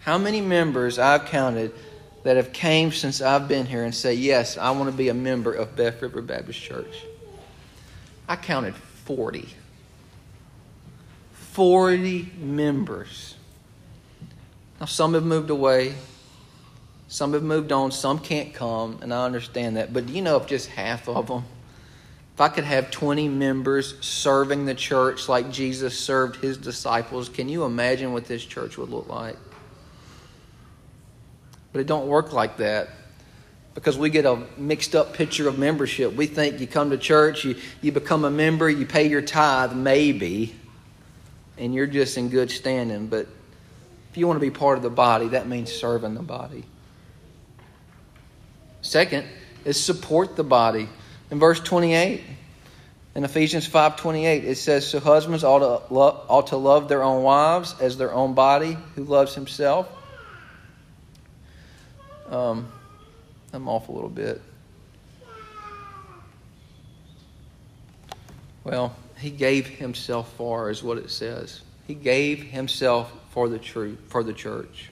How 0.02 0.18
many 0.18 0.42
members 0.42 1.00
I've 1.00 1.26
counted 1.26 1.74
that 2.24 2.36
have 2.36 2.52
came 2.52 2.92
since 2.92 3.22
I've 3.22 3.48
been 3.48 3.66
here 3.66 3.84
and 3.84 3.96
say, 3.96 4.14
yes, 4.14 4.58
I 4.58 4.72
want 4.72 4.92
to 4.92 4.96
be 4.96 5.10
a 5.10 5.14
member 5.14 5.54
of 5.54 5.76
Beth 5.76 6.02
River 6.02 6.22
Baptist 6.22 6.60
Church. 6.62 7.06
I 8.28 8.36
counted 8.36 8.76
40. 8.76 9.48
40 11.34 12.32
members. 12.38 13.36
Now, 14.80 14.86
some 14.86 15.14
have 15.14 15.24
moved 15.24 15.50
away, 15.50 15.94
some 17.08 17.34
have 17.34 17.44
moved 17.44 17.72
on, 17.72 17.92
some 17.92 18.20
can't 18.20 18.54
come, 18.54 19.00
and 19.02 19.14
I 19.14 19.26
understand 19.26 19.78
that. 19.78 19.94
But 19.94 20.06
do 20.06 20.14
you 20.14 20.22
know 20.22 20.38
if 20.38 20.48
just 20.48 20.68
half 20.68 21.08
of 21.08 21.28
them 21.28 21.44
if 22.40 22.44
I 22.44 22.48
could 22.48 22.64
have 22.64 22.90
20 22.90 23.28
members 23.28 23.96
serving 24.00 24.64
the 24.64 24.74
church 24.74 25.28
like 25.28 25.52
Jesus 25.52 26.00
served 26.00 26.38
his 26.38 26.58
disciples, 26.58 27.28
can 27.28 27.50
you 27.50 27.66
imagine 27.66 28.14
what 28.14 28.28
this 28.28 28.46
church 28.46 28.78
would 28.78 28.88
look 28.88 29.10
like? 29.10 29.36
But 31.74 31.82
it 31.82 31.88
don't 31.88 32.08
work 32.08 32.32
like 32.32 32.56
that 32.56 32.92
because 33.74 33.98
we 33.98 34.10
get 34.10 34.26
a 34.26 34.42
mixed 34.56 34.96
up 34.96 35.14
picture 35.14 35.50
of 35.50 35.60
membership. 35.60 36.14
We 36.14 36.28
think 36.28 36.62
you 36.62 36.68
come 36.68 36.92
to 36.92 36.98
church, 36.98 37.44
you, 37.44 37.58
you 37.82 37.92
become 37.92 38.24
a 38.24 38.32
member, 38.32 38.70
you 38.70 38.86
pay 38.86 39.10
your 39.10 39.22
tithe, 39.22 39.74
maybe, 39.74 40.56
and 41.58 41.76
you're 41.76 41.88
just 41.88 42.18
in 42.18 42.30
good 42.30 42.50
standing. 42.50 43.08
But 43.08 43.28
if 44.12 44.18
you 44.18 44.28
want 44.28 44.38
to 44.38 44.46
be 44.46 44.50
part 44.50 44.78
of 44.78 44.84
the 44.84 44.90
body, 44.90 45.28
that 45.28 45.50
means 45.50 45.74
serving 45.74 46.14
the 46.14 46.24
body. 46.24 46.64
Second 48.82 49.28
is 49.66 49.78
support 49.78 50.38
the 50.38 50.46
body. 50.46 50.88
In 51.32 51.40
verse 51.40 51.60
28, 51.60 52.24
in 53.16 53.24
Ephesians 53.24 53.68
5:28, 53.68 54.46
it 54.46 54.58
says, 54.58 54.88
"So 54.88 55.00
husbands 55.00 55.44
ought 55.44 55.60
to, 55.60 55.94
lo- 55.94 56.22
ought 56.28 56.48
to 56.48 56.58
love 56.58 56.88
their 56.88 57.04
own 57.04 57.24
wives 57.24 57.76
as 57.80 57.98
their 57.98 58.14
own 58.14 58.34
body, 58.34 58.78
who 58.96 59.04
loves 59.04 59.36
himself." 59.36 59.88
Um, 62.30 62.72
I'm 63.52 63.68
off 63.68 63.90
a 63.90 63.92
little 63.92 64.10
bit. 64.10 64.42
Well, 68.64 68.96
he 69.18 69.32
gave 69.32 69.68
himself 69.68 70.32
for, 70.34 70.70
is 70.70 70.84
what 70.84 70.98
it 70.98 71.10
says. 71.10 71.62
He 71.88 71.96
gave 71.96 72.44
himself 72.44 73.12
for 73.32 73.50
the 73.50 73.58
truth, 73.58 73.98
for 74.08 74.24
the 74.24 74.34
church. 74.34 74.92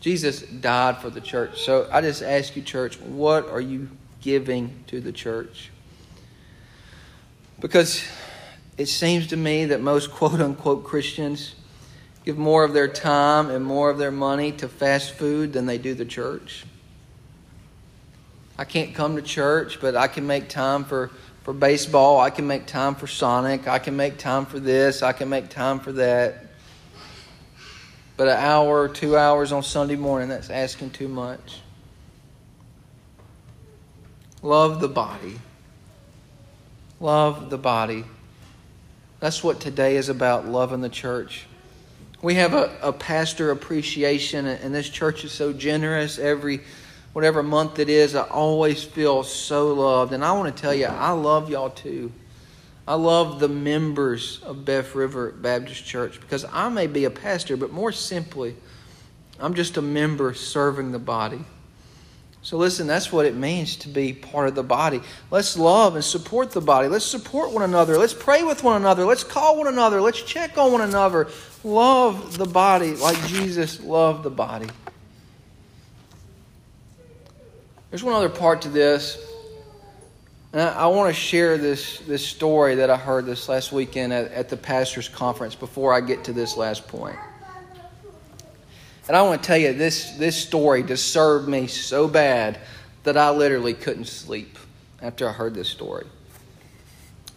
Jesus 0.00 0.42
died 0.42 0.98
for 0.98 1.10
the 1.10 1.20
church. 1.20 1.62
So 1.62 1.88
I 1.92 2.00
just 2.00 2.22
ask 2.22 2.56
you, 2.56 2.62
church, 2.62 2.98
what 3.00 3.48
are 3.48 3.60
you 3.60 3.88
giving 4.26 4.82
to 4.88 5.00
the 5.00 5.12
church. 5.12 5.70
Because 7.60 8.04
it 8.76 8.86
seems 8.86 9.28
to 9.28 9.36
me 9.36 9.66
that 9.66 9.80
most 9.80 10.10
quote 10.10 10.40
unquote 10.40 10.82
Christians 10.82 11.54
give 12.24 12.36
more 12.36 12.64
of 12.64 12.72
their 12.72 12.88
time 12.88 13.50
and 13.50 13.64
more 13.64 13.88
of 13.88 13.98
their 13.98 14.10
money 14.10 14.50
to 14.50 14.68
fast 14.68 15.12
food 15.12 15.52
than 15.52 15.66
they 15.66 15.78
do 15.78 15.94
the 15.94 16.04
church. 16.04 16.64
I 18.58 18.64
can't 18.64 18.96
come 18.96 19.14
to 19.14 19.22
church, 19.22 19.80
but 19.80 19.94
I 19.94 20.08
can 20.08 20.26
make 20.26 20.48
time 20.48 20.84
for, 20.84 21.12
for 21.44 21.54
baseball. 21.54 22.18
I 22.18 22.30
can 22.30 22.48
make 22.48 22.66
time 22.66 22.96
for 22.96 23.06
Sonic. 23.06 23.68
I 23.68 23.78
can 23.78 23.96
make 23.96 24.18
time 24.18 24.44
for 24.44 24.58
this. 24.58 25.04
I 25.04 25.12
can 25.12 25.28
make 25.28 25.50
time 25.50 25.78
for 25.78 25.92
that. 25.92 26.46
But 28.16 28.26
an 28.26 28.38
hour, 28.38 28.88
two 28.88 29.16
hours 29.16 29.52
on 29.52 29.62
Sunday 29.62 29.94
morning, 29.94 30.30
that's 30.30 30.50
asking 30.50 30.90
too 30.90 31.06
much. 31.06 31.60
Love 34.42 34.80
the 34.80 34.88
body. 34.88 35.38
Love 37.00 37.50
the 37.50 37.58
body. 37.58 38.04
That's 39.20 39.42
what 39.42 39.60
today 39.60 39.96
is 39.96 40.08
about 40.08 40.46
loving 40.46 40.80
the 40.80 40.88
church. 40.88 41.46
We 42.22 42.34
have 42.34 42.54
a, 42.54 42.76
a 42.82 42.92
pastor 42.92 43.50
appreciation, 43.50 44.46
and 44.46 44.74
this 44.74 44.88
church 44.88 45.24
is 45.24 45.32
so 45.32 45.52
generous 45.52 46.18
every 46.18 46.60
whatever 47.12 47.42
month 47.42 47.78
it 47.78 47.88
is. 47.88 48.14
I 48.14 48.24
always 48.24 48.84
feel 48.84 49.22
so 49.22 49.72
loved. 49.72 50.12
And 50.12 50.24
I 50.24 50.32
want 50.32 50.54
to 50.54 50.60
tell 50.60 50.74
you, 50.74 50.86
I 50.86 51.12
love 51.12 51.48
y'all 51.48 51.70
too. 51.70 52.12
I 52.86 52.94
love 52.94 53.40
the 53.40 53.48
members 53.48 54.42
of 54.42 54.64
Beth 54.64 54.94
River 54.94 55.32
Baptist 55.32 55.84
Church 55.84 56.20
because 56.20 56.44
I 56.52 56.68
may 56.68 56.86
be 56.86 57.04
a 57.04 57.10
pastor, 57.10 57.56
but 57.56 57.72
more 57.72 57.90
simply, 57.90 58.54
I'm 59.40 59.54
just 59.54 59.76
a 59.76 59.82
member 59.82 60.34
serving 60.34 60.92
the 60.92 60.98
body. 60.98 61.44
So, 62.46 62.56
listen, 62.58 62.86
that's 62.86 63.10
what 63.10 63.26
it 63.26 63.34
means 63.34 63.74
to 63.78 63.88
be 63.88 64.12
part 64.12 64.46
of 64.46 64.54
the 64.54 64.62
body. 64.62 65.00
Let's 65.32 65.58
love 65.58 65.96
and 65.96 66.04
support 66.04 66.52
the 66.52 66.60
body. 66.60 66.86
Let's 66.86 67.04
support 67.04 67.50
one 67.50 67.64
another. 67.64 67.98
Let's 67.98 68.14
pray 68.14 68.44
with 68.44 68.62
one 68.62 68.80
another. 68.80 69.04
Let's 69.04 69.24
call 69.24 69.58
one 69.58 69.66
another. 69.66 70.00
Let's 70.00 70.22
check 70.22 70.56
on 70.56 70.70
one 70.70 70.82
another. 70.82 71.26
Love 71.64 72.38
the 72.38 72.44
body 72.44 72.94
like 72.94 73.20
Jesus 73.26 73.80
loved 73.80 74.22
the 74.22 74.30
body. 74.30 74.68
There's 77.90 78.04
one 78.04 78.14
other 78.14 78.28
part 78.28 78.62
to 78.62 78.68
this. 78.68 79.18
And 80.52 80.60
I, 80.60 80.86
want 80.86 81.12
to 81.12 81.20
share 81.20 81.58
this, 81.58 81.98
this 82.06 82.24
story 82.24 82.76
that 82.76 82.90
I 82.90 82.96
heard 82.96 83.26
this 83.26 83.48
last 83.48 83.72
weekend 83.72 84.12
at, 84.12 84.30
at 84.30 84.48
the 84.50 84.56
pastor's 84.56 85.08
conference 85.08 85.56
before 85.56 85.92
I 85.92 86.00
get 86.00 86.22
to 86.22 86.32
this 86.32 86.56
last 86.56 86.86
point. 86.86 87.16
And 89.08 89.16
I 89.16 89.22
want 89.22 89.42
to 89.42 89.46
tell 89.46 89.56
you, 89.56 89.72
this, 89.72 90.12
this 90.12 90.36
story 90.36 90.82
disturbed 90.82 91.48
me 91.48 91.68
so 91.68 92.08
bad 92.08 92.58
that 93.04 93.16
I 93.16 93.30
literally 93.30 93.74
couldn't 93.74 94.06
sleep 94.06 94.58
after 95.00 95.28
I 95.28 95.32
heard 95.32 95.54
this 95.54 95.68
story. 95.68 96.06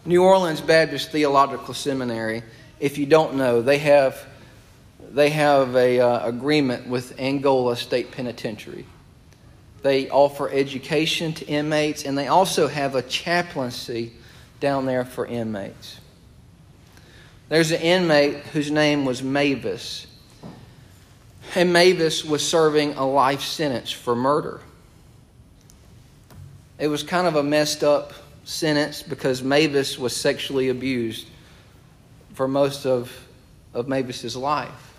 New 0.04 0.24
Orleans 0.24 0.60
Baptist 0.60 1.12
Theological 1.12 1.74
Seminary, 1.74 2.42
if 2.80 2.98
you 2.98 3.06
don't 3.06 3.34
know, 3.34 3.62
they 3.62 3.78
have, 3.78 4.26
they 5.12 5.30
have 5.30 5.76
a 5.76 6.00
uh, 6.00 6.26
agreement 6.26 6.88
with 6.88 7.18
Angola 7.20 7.76
State 7.76 8.10
Penitentiary. 8.10 8.84
They 9.82 10.10
offer 10.10 10.50
education 10.50 11.32
to 11.34 11.46
inmates, 11.46 12.04
and 12.04 12.18
they 12.18 12.26
also 12.26 12.66
have 12.66 12.96
a 12.96 13.02
chaplaincy 13.02 14.12
down 14.58 14.86
there 14.86 15.04
for 15.04 15.26
inmates. 15.26 16.00
There's 17.48 17.70
an 17.70 17.80
inmate 17.80 18.36
whose 18.52 18.70
name 18.70 19.04
was 19.04 19.22
Mavis. 19.22 20.06
And 21.54 21.72
Mavis 21.72 22.24
was 22.24 22.46
serving 22.46 22.94
a 22.94 23.04
life 23.04 23.42
sentence 23.42 23.90
for 23.90 24.14
murder. 24.14 24.60
It 26.78 26.88
was 26.88 27.02
kind 27.02 27.26
of 27.26 27.36
a 27.36 27.42
messed 27.42 27.82
up 27.82 28.12
sentence 28.44 29.02
because 29.02 29.42
Mavis 29.42 29.98
was 29.98 30.16
sexually 30.16 30.68
abused 30.68 31.26
for 32.34 32.48
most 32.48 32.86
of, 32.86 33.12
of 33.74 33.88
Mavis's 33.88 34.36
life. 34.36 34.94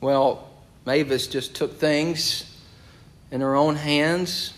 Well, 0.00 0.48
Mavis 0.84 1.26
just 1.26 1.54
took 1.54 1.78
things 1.78 2.56
in 3.30 3.40
her 3.40 3.54
own 3.54 3.76
hands 3.76 4.54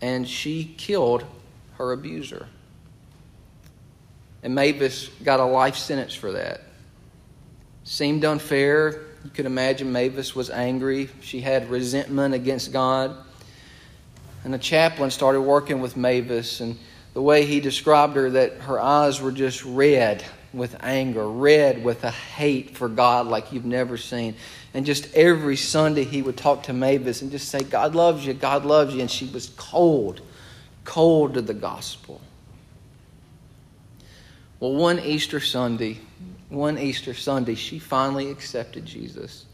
and 0.00 0.28
she 0.28 0.74
killed 0.76 1.24
her 1.78 1.92
abuser. 1.92 2.48
And 4.42 4.54
Mavis 4.54 5.08
got 5.24 5.40
a 5.40 5.44
life 5.44 5.76
sentence 5.76 6.14
for 6.14 6.32
that. 6.32 6.62
Seemed 7.84 8.24
unfair. 8.24 9.02
You 9.26 9.32
could 9.32 9.46
imagine 9.46 9.90
Mavis 9.90 10.36
was 10.36 10.50
angry. 10.50 11.08
She 11.20 11.40
had 11.40 11.68
resentment 11.68 12.32
against 12.32 12.72
God. 12.72 13.16
And 14.44 14.54
the 14.54 14.58
chaplain 14.58 15.10
started 15.10 15.40
working 15.40 15.80
with 15.80 15.96
Mavis, 15.96 16.60
and 16.60 16.78
the 17.12 17.20
way 17.20 17.44
he 17.44 17.58
described 17.58 18.14
her, 18.14 18.30
that 18.30 18.52
her 18.58 18.78
eyes 18.78 19.20
were 19.20 19.32
just 19.32 19.64
red 19.64 20.24
with 20.52 20.76
anger, 20.80 21.28
red 21.28 21.82
with 21.82 22.04
a 22.04 22.12
hate 22.12 22.76
for 22.76 22.88
God 22.88 23.26
like 23.26 23.52
you've 23.52 23.64
never 23.64 23.96
seen. 23.96 24.36
And 24.74 24.86
just 24.86 25.12
every 25.12 25.56
Sunday 25.56 26.04
he 26.04 26.22
would 26.22 26.36
talk 26.36 26.62
to 26.62 26.72
Mavis 26.72 27.20
and 27.20 27.32
just 27.32 27.48
say, 27.48 27.64
God 27.64 27.96
loves 27.96 28.24
you, 28.24 28.32
God 28.32 28.64
loves 28.64 28.94
you. 28.94 29.00
And 29.00 29.10
she 29.10 29.26
was 29.26 29.48
cold, 29.56 30.20
cold 30.84 31.34
to 31.34 31.42
the 31.42 31.52
gospel. 31.52 32.20
Well, 34.58 34.72
one 34.72 35.00
Easter 35.00 35.40
Sunday, 35.40 35.98
one 36.48 36.78
Easter 36.78 37.12
Sunday, 37.12 37.54
she 37.54 37.78
finally 37.78 38.30
accepted 38.30 38.86
Jesus. 38.86 39.44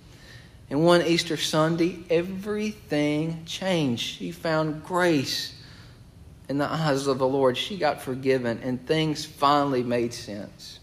And 0.71 0.85
one 0.85 1.03
Easter 1.03 1.37
Sunday, 1.37 1.99
everything 2.09 3.45
changed. 3.45 4.05
She 4.19 4.31
found 4.31 4.85
grace 4.85 5.55
in 6.49 6.59
the 6.59 6.71
eyes 6.71 7.07
of 7.07 7.19
the 7.19 7.27
Lord. 7.27 7.57
She 7.59 7.77
got 7.77 8.01
forgiven, 8.01 8.61
and 8.63 8.87
things 8.87 9.25
finally 9.25 9.83
made 9.83 10.15
sense. 10.15 10.79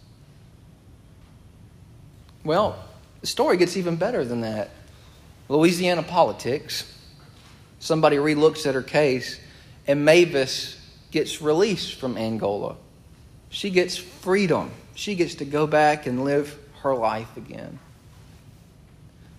Well, 2.44 2.84
the 3.22 3.28
story 3.28 3.58
gets 3.58 3.78
even 3.78 3.96
better 3.96 4.26
than 4.26 4.42
that. 4.42 4.70
Louisiana 5.48 6.04
politics. 6.04 6.96
Somebody 7.80 8.18
relooks 8.18 8.66
at 8.68 8.76
her 8.76 8.84
case, 8.84 9.40
and 9.88 10.04
Mavis 10.04 10.78
gets 11.12 11.42
released 11.42 12.00
from 12.00 12.18
Angola. 12.18 12.76
She 13.50 13.70
gets 13.70 13.98
freedom. 13.98 14.72
She 14.96 15.16
gets 15.16 15.36
to 15.36 15.46
go 15.46 15.68
back 15.68 16.06
and 16.06 16.24
live 16.24 16.58
her 16.82 16.96
life 16.96 17.36
again. 17.38 17.80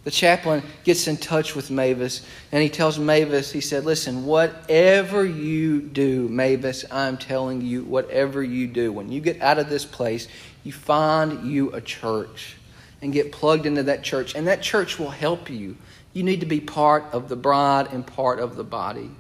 The 0.02 0.10
chaplain 0.10 0.62
gets 0.82 1.06
in 1.08 1.18
touch 1.18 1.54
with 1.54 1.70
Mavis 1.70 2.24
and 2.52 2.62
he 2.62 2.70
tells 2.70 2.98
Mavis, 2.98 3.52
he 3.52 3.60
said, 3.60 3.84
Listen, 3.84 4.24
whatever 4.24 5.24
you 5.24 5.82
do, 5.82 6.28
Mavis, 6.28 6.86
I'm 6.90 7.18
telling 7.18 7.60
you, 7.60 7.84
whatever 7.84 8.42
you 8.42 8.66
do, 8.66 8.92
when 8.92 9.12
you 9.12 9.20
get 9.20 9.42
out 9.42 9.58
of 9.58 9.68
this 9.68 9.84
place, 9.84 10.26
you 10.64 10.72
find 10.72 11.50
you 11.50 11.70
a 11.72 11.80
church 11.82 12.56
and 13.02 13.12
get 13.12 13.32
plugged 13.32 13.66
into 13.66 13.82
that 13.84 14.02
church, 14.02 14.34
and 14.34 14.46
that 14.46 14.62
church 14.62 14.98
will 14.98 15.10
help 15.10 15.48
you. 15.48 15.76
You 16.12 16.22
need 16.22 16.40
to 16.40 16.46
be 16.46 16.60
part 16.60 17.04
of 17.12 17.28
the 17.28 17.36
bride 17.36 17.88
and 17.92 18.06
part 18.06 18.40
of 18.40 18.56
the 18.56 18.64
body. 18.64 19.10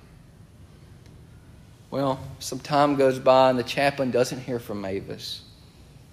Well, 1.90 2.20
some 2.38 2.60
time 2.60 2.94
goes 2.94 3.18
by 3.18 3.50
and 3.50 3.58
the 3.58 3.64
chaplain 3.64 4.10
doesn't 4.12 4.40
hear 4.40 4.60
from 4.60 4.80
Mavis. 4.80 5.42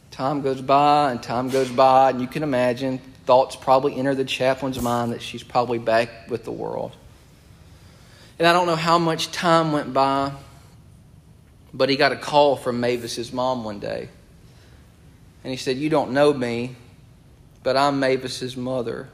Time 0.09 0.41
goes 0.41 0.61
by 0.61 1.11
and 1.11 1.21
time 1.21 1.49
goes 1.49 1.69
by, 1.69 2.09
and 2.09 2.19
you 2.19 2.27
can 2.27 2.41
imagine 2.41 2.97
thoughts 3.25 3.55
probably 3.55 3.95
enter 3.95 4.15
the 4.15 4.25
chaplain's 4.25 4.81
mind 4.81 5.11
that 5.11 5.21
she's 5.21 5.43
probably 5.43 5.77
back 5.77 6.29
with 6.29 6.43
the 6.43 6.51
world. 6.51 6.95
And 8.39 8.47
I 8.47 8.53
don't 8.53 8.65
know 8.65 8.75
how 8.75 8.97
much 8.97 9.31
time 9.31 9.71
went 9.71 9.93
by, 9.93 10.31
but 11.73 11.89
he 11.89 11.95
got 11.95 12.11
a 12.11 12.15
call 12.15 12.55
from 12.55 12.79
Mavis's 12.79 13.31
mom 13.31 13.63
one 13.63 13.79
day. 13.79 14.09
And 15.43 15.51
he 15.51 15.57
said, 15.57 15.77
You 15.77 15.89
don't 15.89 16.11
know 16.11 16.33
me, 16.33 16.75
but 17.61 17.77
I'm 17.77 17.99
Mavis's 17.99 18.57
mother. 18.57 19.09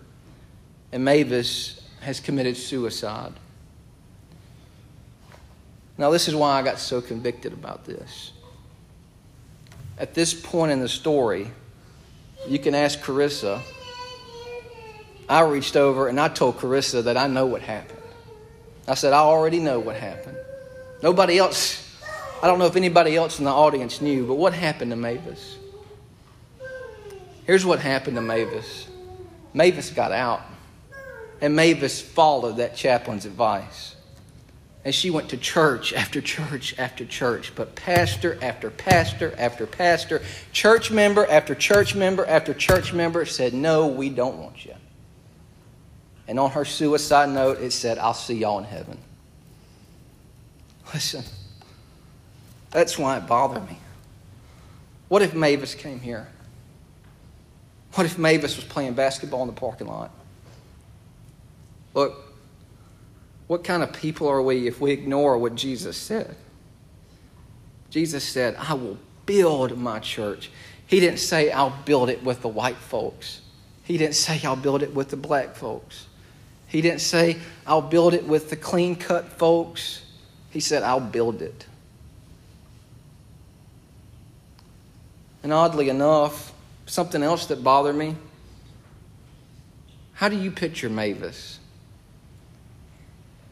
And 0.93 1.03
Mavis 1.03 1.81
has 2.01 2.19
committed 2.21 2.55
suicide. 2.55 3.33
Now, 5.97 6.09
this 6.09 6.27
is 6.27 6.35
why 6.35 6.59
I 6.59 6.63
got 6.63 6.79
so 6.79 7.01
convicted 7.01 7.53
about 7.53 7.85
this. 7.85 8.31
At 9.97 10.13
this 10.13 10.33
point 10.33 10.71
in 10.71 10.79
the 10.79 10.89
story, 10.89 11.51
you 12.47 12.59
can 12.59 12.73
ask 12.73 12.99
Carissa. 12.99 13.61
I 15.29 15.41
reached 15.41 15.75
over 15.75 16.07
and 16.07 16.19
I 16.19 16.27
told 16.29 16.57
Carissa 16.57 17.03
that 17.03 17.15
I 17.15 17.27
know 17.27 17.45
what 17.45 17.61
happened. 17.61 17.99
I 18.87 18.95
said, 18.95 19.13
I 19.13 19.19
already 19.19 19.59
know 19.59 19.79
what 19.79 19.95
happened. 19.95 20.37
Nobody 21.01 21.37
else, 21.37 21.97
I 22.41 22.47
don't 22.47 22.59
know 22.59 22.65
if 22.65 22.75
anybody 22.75 23.15
else 23.15 23.39
in 23.39 23.45
the 23.45 23.51
audience 23.51 24.01
knew, 24.01 24.25
but 24.25 24.35
what 24.35 24.53
happened 24.53 24.91
to 24.91 24.97
Mavis? 24.97 25.57
Here's 27.45 27.65
what 27.65 27.79
happened 27.79 28.15
to 28.15 28.21
Mavis 28.21 28.87
Mavis 29.53 29.91
got 29.91 30.11
out, 30.11 30.41
and 31.39 31.55
Mavis 31.55 32.01
followed 32.01 32.57
that 32.57 32.75
chaplain's 32.75 33.25
advice. 33.25 33.92
And 34.85 34.93
she 34.93 35.09
went 35.09 35.29
to 35.29 35.37
church 35.37 35.93
after 35.93 36.19
church 36.19 36.77
after 36.77 37.05
church, 37.05 37.53
but 37.55 37.75
pastor 37.75 38.37
after 38.41 38.69
pastor 38.69 39.33
after 39.37 39.65
pastor, 39.65 40.21
church 40.51 40.91
member 40.91 41.25
after 41.29 41.55
church 41.55 41.95
member 41.95 42.25
after 42.25 42.53
church 42.53 42.91
member 42.91 43.25
said, 43.25 43.53
No, 43.53 43.87
we 43.87 44.09
don't 44.09 44.37
want 44.37 44.65
you. 44.65 44.73
And 46.27 46.39
on 46.39 46.51
her 46.51 46.65
suicide 46.65 47.29
note, 47.29 47.59
it 47.59 47.71
said, 47.71 47.97
I'll 47.97 48.13
see 48.13 48.35
y'all 48.35 48.59
in 48.59 48.65
heaven. 48.65 48.97
Listen, 50.93 51.23
that's 52.71 52.97
why 52.97 53.17
it 53.17 53.27
bothered 53.27 53.67
me. 53.69 53.77
What 55.07 55.21
if 55.21 55.33
Mavis 55.33 55.75
came 55.75 55.99
here? 55.99 56.27
What 57.93 58.05
if 58.05 58.17
Mavis 58.17 58.55
was 58.55 58.65
playing 58.65 58.93
basketball 58.93 59.41
in 59.41 59.47
the 59.47 59.53
parking 59.53 59.87
lot? 59.87 60.11
Look, 61.93 62.22
what 63.47 63.63
kind 63.63 63.83
of 63.83 63.93
people 63.93 64.27
are 64.27 64.41
we 64.41 64.67
if 64.67 64.79
we 64.79 64.91
ignore 64.91 65.37
what 65.37 65.55
Jesus 65.55 65.97
said? 65.97 66.35
Jesus 67.89 68.23
said, 68.23 68.55
I 68.57 68.73
will 68.73 68.97
build 69.25 69.77
my 69.77 69.99
church. 69.99 70.49
He 70.87 70.99
didn't 70.99 71.19
say, 71.19 71.51
I'll 71.51 71.77
build 71.85 72.09
it 72.09 72.23
with 72.23 72.41
the 72.41 72.47
white 72.47 72.77
folks. 72.77 73.41
He 73.83 73.97
didn't 73.97 74.15
say, 74.15 74.41
I'll 74.43 74.55
build 74.55 74.81
it 74.81 74.93
with 74.93 75.09
the 75.09 75.17
black 75.17 75.55
folks. 75.55 76.07
He 76.67 76.81
didn't 76.81 77.01
say, 77.01 77.37
I'll 77.67 77.81
build 77.81 78.13
it 78.13 78.25
with 78.25 78.49
the 78.49 78.55
clean 78.55 78.95
cut 78.95 79.27
folks. 79.33 80.03
He 80.49 80.59
said, 80.59 80.83
I'll 80.83 80.99
build 80.99 81.41
it. 81.41 81.65
And 85.43 85.51
oddly 85.51 85.89
enough, 85.89 86.53
something 86.85 87.21
else 87.21 87.45
that 87.47 87.63
bothered 87.63 87.95
me 87.95 88.15
how 90.13 90.29
do 90.29 90.37
you 90.37 90.51
picture 90.51 90.89
Mavis? 90.89 91.59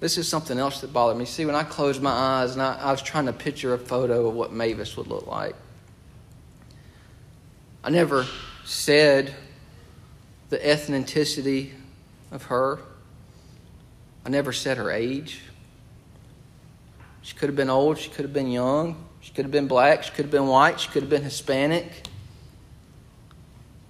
This 0.02 0.18
is 0.18 0.28
something 0.28 0.58
else 0.58 0.82
that 0.82 0.92
bothered 0.92 1.16
me. 1.16 1.26
See, 1.26 1.46
when 1.46 1.54
I 1.54 1.64
closed 1.64 2.02
my 2.02 2.12
eyes 2.12 2.54
and 2.54 2.62
I, 2.62 2.74
I 2.74 2.92
was 2.92 3.04
trying 3.04 3.28
to 3.28 3.34
picture 3.34 3.76
a 3.76 3.78
photo 3.78 4.28
of 4.28 4.34
what 4.34 4.52
Mavis 4.52 4.98
would 4.98 5.06
look 5.06 5.28
like, 5.28 5.56
I 7.84 7.92
never 7.92 8.26
said 8.66 9.34
the 10.50 10.58
ethnicity 10.58 11.70
of 12.32 12.46
her. 12.46 12.80
I 14.26 14.30
never 14.30 14.52
said 14.52 14.78
her 14.78 14.92
age. 14.92 15.44
She 17.22 17.36
could 17.36 17.50
have 17.50 17.56
been 17.56 17.70
old, 17.70 18.00
she 18.00 18.10
could 18.10 18.26
have 18.26 18.34
been 18.34 18.52
young, 18.52 19.06
she 19.20 19.32
could 19.32 19.46
have 19.46 19.52
been 19.52 19.68
black, 19.68 20.02
she 20.02 20.10
could 20.10 20.26
have 20.26 20.32
been 20.32 20.48
white, 20.48 20.80
she 20.80 20.90
could 20.90 21.04
have 21.04 21.10
been 21.12 21.24
Hispanic. 21.24 22.08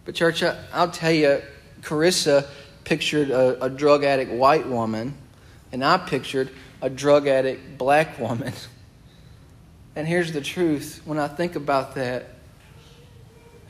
But, 0.04 0.16
church, 0.16 0.44
I, 0.44 0.58
will 0.76 0.92
tell 0.92 1.14
you, 1.14 1.42
Carissa 1.82 2.48
pictured 2.84 3.30
a, 3.30 3.64
a 3.64 3.70
drug 3.70 4.04
addict 4.04 4.32
white 4.32 4.68
woman, 4.68 5.14
and 5.72 5.84
I 5.84 5.98
pictured 5.98 6.50
a 6.82 6.90
drug 6.90 7.28
addict 7.28 7.78
black 7.78 8.20
woman. 8.20 8.54
And 9.96 10.08
here's 10.08 10.32
the 10.32 10.42
truth 10.42 11.02
when 11.04 11.20
I 11.20 11.28
think 11.28 11.56
about 11.56 11.96
that, 11.96 12.30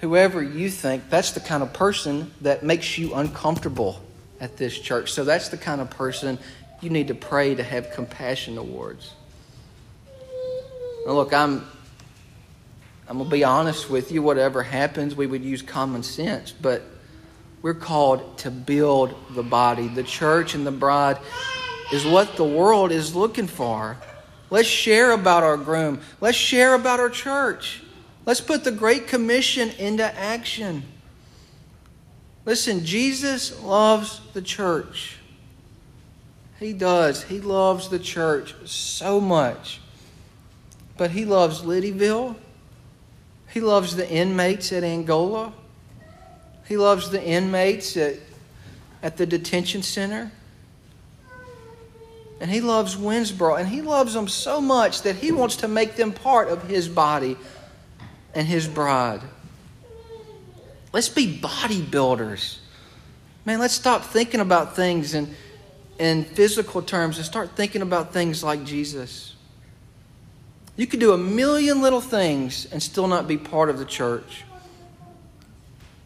whoever 0.02 0.42
you 0.42 0.70
think, 0.70 1.10
that's 1.10 1.32
the 1.32 1.40
kind 1.40 1.64
of 1.64 1.74
person 1.74 2.32
that 2.42 2.64
makes 2.64 2.98
you 2.98 3.16
uncomfortable 3.16 4.02
at 4.40 4.58
this 4.58 4.78
church. 4.78 5.12
So 5.14 5.24
that's 5.24 5.50
the 5.50 5.58
kind 5.58 5.82
of 5.82 5.90
person 5.90 6.38
you 6.82 6.90
need 6.90 7.08
to 7.08 7.16
pray 7.16 7.56
to 7.56 7.64
have 7.64 7.92
compassion 7.92 8.56
towards. 8.56 9.14
Now, 11.06 11.14
look, 11.14 11.34
I'm 11.34 11.66
I'm 13.08 13.18
going 13.18 13.30
to 13.30 13.36
be 13.36 13.44
honest 13.44 13.90
with 13.90 14.12
you. 14.12 14.22
Whatever 14.22 14.64
happens, 14.64 15.16
we 15.16 15.28
would 15.28 15.44
use 15.44 15.62
common 15.62 16.02
sense, 16.02 16.52
but 16.52 16.84
we're 17.62 17.74
called 17.74 18.38
to 18.40 18.52
build 18.52 19.16
the 19.32 19.44
body. 19.44 19.88
The 19.88 20.04
church 20.04 20.56
and 20.56 20.66
the 20.66 20.72
bride 20.72 21.18
is 21.92 22.06
what 22.06 22.36
the 22.36 22.44
world 22.44 22.92
is 22.92 23.16
looking 23.16 23.48
for. 23.48 23.98
Let's 24.50 24.68
share 24.68 25.12
about 25.12 25.44
our 25.44 25.58
groom. 25.58 26.02
Let's 26.20 26.38
share 26.38 26.74
about 26.74 27.00
our 27.00 27.10
church. 27.10 27.84
Let's 28.26 28.42
put 28.42 28.64
the 28.64 28.72
Great 28.72 29.08
Commission 29.08 29.70
into 29.80 30.04
action. 30.04 30.84
Listen, 32.46 32.84
Jesus 32.84 33.62
loves 33.62 34.22
the 34.34 34.42
church. 34.42 35.18
He 36.60 36.74
does. 36.74 37.24
He 37.24 37.40
loves 37.40 37.90
the 37.90 38.00
church 38.00 38.54
so 38.66 39.20
much. 39.20 39.80
But 40.98 41.12
he 41.12 41.26
loves 41.26 41.62
Liddieville. 41.62 42.36
He 43.52 43.60
loves 43.60 43.96
the 43.96 44.10
inmates 44.10 44.72
at 44.72 44.84
Angola. 44.84 45.54
He 46.68 46.78
loves 46.78 47.10
the 47.10 47.24
inmates 47.24 47.98
at, 47.98 48.16
at 49.02 49.18
the 49.18 49.26
detention 49.26 49.82
center. 49.82 50.32
And 52.42 52.50
he 52.50 52.60
loves 52.60 52.96
Winnsboro. 52.96 53.58
And 53.60 53.70
he 53.70 53.82
loves 53.82 54.16
them 54.16 54.28
so 54.28 54.60
much 54.60 55.04
that 55.04 55.16
he 55.16 55.32
wants 55.32 55.58
to 55.58 55.68
make 55.68 55.96
them 55.96 56.12
part 56.12 56.50
of 56.50 56.64
his 56.64 56.90
body 56.90 57.38
and 58.34 58.48
his 58.48 58.68
bride. 58.68 59.22
Let's 60.92 61.08
be 61.08 61.40
bodybuilders. 61.40 62.58
Man, 63.46 63.60
let's 63.60 63.76
stop 63.76 64.04
thinking 64.04 64.40
about 64.40 64.76
things 64.76 65.14
in, 65.14 65.34
in 66.00 66.26
physical 66.26 66.82
terms 66.82 67.18
and 67.18 67.26
start 67.26 67.52
thinking 67.56 67.84
about 67.84 68.12
things 68.12 68.44
like 68.44 68.66
Jesus. 68.66 69.36
You 70.76 70.88
could 70.88 71.00
do 71.00 71.14
a 71.14 71.18
million 71.18 71.84
little 71.84 72.02
things 72.02 72.66
and 72.72 72.82
still 72.82 73.08
not 73.08 73.28
be 73.28 73.38
part 73.38 73.70
of 73.70 73.78
the 73.78 73.86
church. 73.86 74.46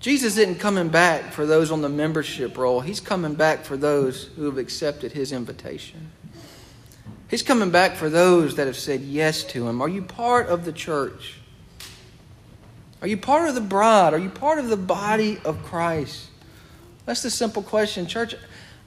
Jesus 0.01 0.37
isn't 0.37 0.59
coming 0.59 0.89
back 0.89 1.31
for 1.31 1.45
those 1.45 1.71
on 1.71 1.81
the 1.81 1.89
membership 1.89 2.57
roll. 2.57 2.81
He's 2.81 2.99
coming 2.99 3.35
back 3.35 3.63
for 3.63 3.77
those 3.77 4.25
who 4.35 4.45
have 4.45 4.57
accepted 4.57 5.13
his 5.13 5.31
invitation. 5.31 6.11
He's 7.29 7.41
coming 7.41 7.71
back 7.71 7.95
for 7.95 8.09
those 8.09 8.55
that 8.55 8.67
have 8.67 8.77
said 8.77 9.01
yes 9.01 9.43
to 9.45 9.67
him. 9.67 9.81
Are 9.81 9.89
you 9.89 10.01
part 10.01 10.47
of 10.47 10.65
the 10.65 10.71
church? 10.71 11.39
Are 13.01 13.07
you 13.07 13.17
part 13.17 13.49
of 13.49 13.55
the 13.55 13.61
bride? 13.61 14.13
Are 14.13 14.19
you 14.19 14.29
part 14.29 14.59
of 14.59 14.69
the 14.69 14.77
body 14.77 15.39
of 15.43 15.61
Christ? 15.63 16.29
That's 17.05 17.23
the 17.23 17.29
simple 17.29 17.61
question. 17.61 18.07
Church, 18.07 18.35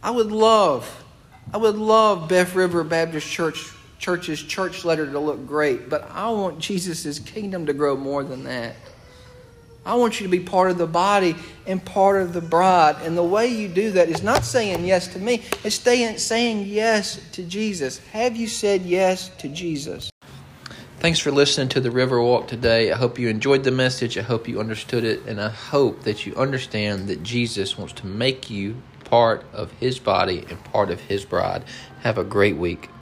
I 0.02 0.10
would 0.10 0.32
love, 0.32 1.04
I 1.52 1.56
would 1.56 1.76
love 1.76 2.28
Boeuf 2.28 2.54
River 2.54 2.84
Baptist 2.84 3.28
Church 3.28 3.72
Church's 3.98 4.40
church 4.40 4.84
letter 4.84 5.10
to 5.10 5.18
look 5.18 5.44
great, 5.46 5.90
but 5.90 6.08
I 6.12 6.30
want 6.30 6.60
Jesus' 6.60 7.18
kingdom 7.18 7.66
to 7.66 7.72
grow 7.72 7.96
more 7.96 8.22
than 8.22 8.44
that. 8.44 8.76
I 9.86 9.94
want 9.94 10.20
you 10.20 10.26
to 10.26 10.30
be 10.30 10.40
part 10.40 10.70
of 10.70 10.78
the 10.78 10.86
body 10.86 11.34
and 11.66 11.82
part 11.82 12.20
of 12.20 12.32
the 12.32 12.40
bride. 12.40 12.96
And 13.02 13.16
the 13.16 13.22
way 13.22 13.46
you 13.48 13.68
do 13.68 13.92
that 13.92 14.08
is 14.08 14.22
not 14.22 14.44
saying 14.44 14.84
yes 14.84 15.08
to 15.08 15.18
me, 15.18 15.42
it's 15.64 15.76
saying 15.76 16.66
yes 16.66 17.20
to 17.32 17.42
Jesus. 17.42 17.98
Have 18.12 18.36
you 18.36 18.48
said 18.48 18.82
yes 18.82 19.30
to 19.38 19.48
Jesus? 19.48 20.10
Thanks 21.00 21.20
for 21.20 21.30
listening 21.30 21.68
to 21.70 21.80
the 21.80 21.92
River 21.92 22.20
Walk 22.20 22.48
today. 22.48 22.90
I 22.90 22.96
hope 22.96 23.20
you 23.20 23.28
enjoyed 23.28 23.62
the 23.62 23.70
message. 23.70 24.18
I 24.18 24.22
hope 24.22 24.48
you 24.48 24.58
understood 24.58 25.04
it. 25.04 25.24
And 25.26 25.40
I 25.40 25.48
hope 25.48 26.02
that 26.02 26.26
you 26.26 26.34
understand 26.34 27.06
that 27.06 27.22
Jesus 27.22 27.78
wants 27.78 27.92
to 27.94 28.06
make 28.06 28.50
you 28.50 28.82
part 29.04 29.44
of 29.52 29.70
his 29.72 29.98
body 29.98 30.44
and 30.50 30.62
part 30.64 30.90
of 30.90 31.00
his 31.02 31.24
bride. 31.24 31.64
Have 32.00 32.18
a 32.18 32.24
great 32.24 32.56
week. 32.56 32.90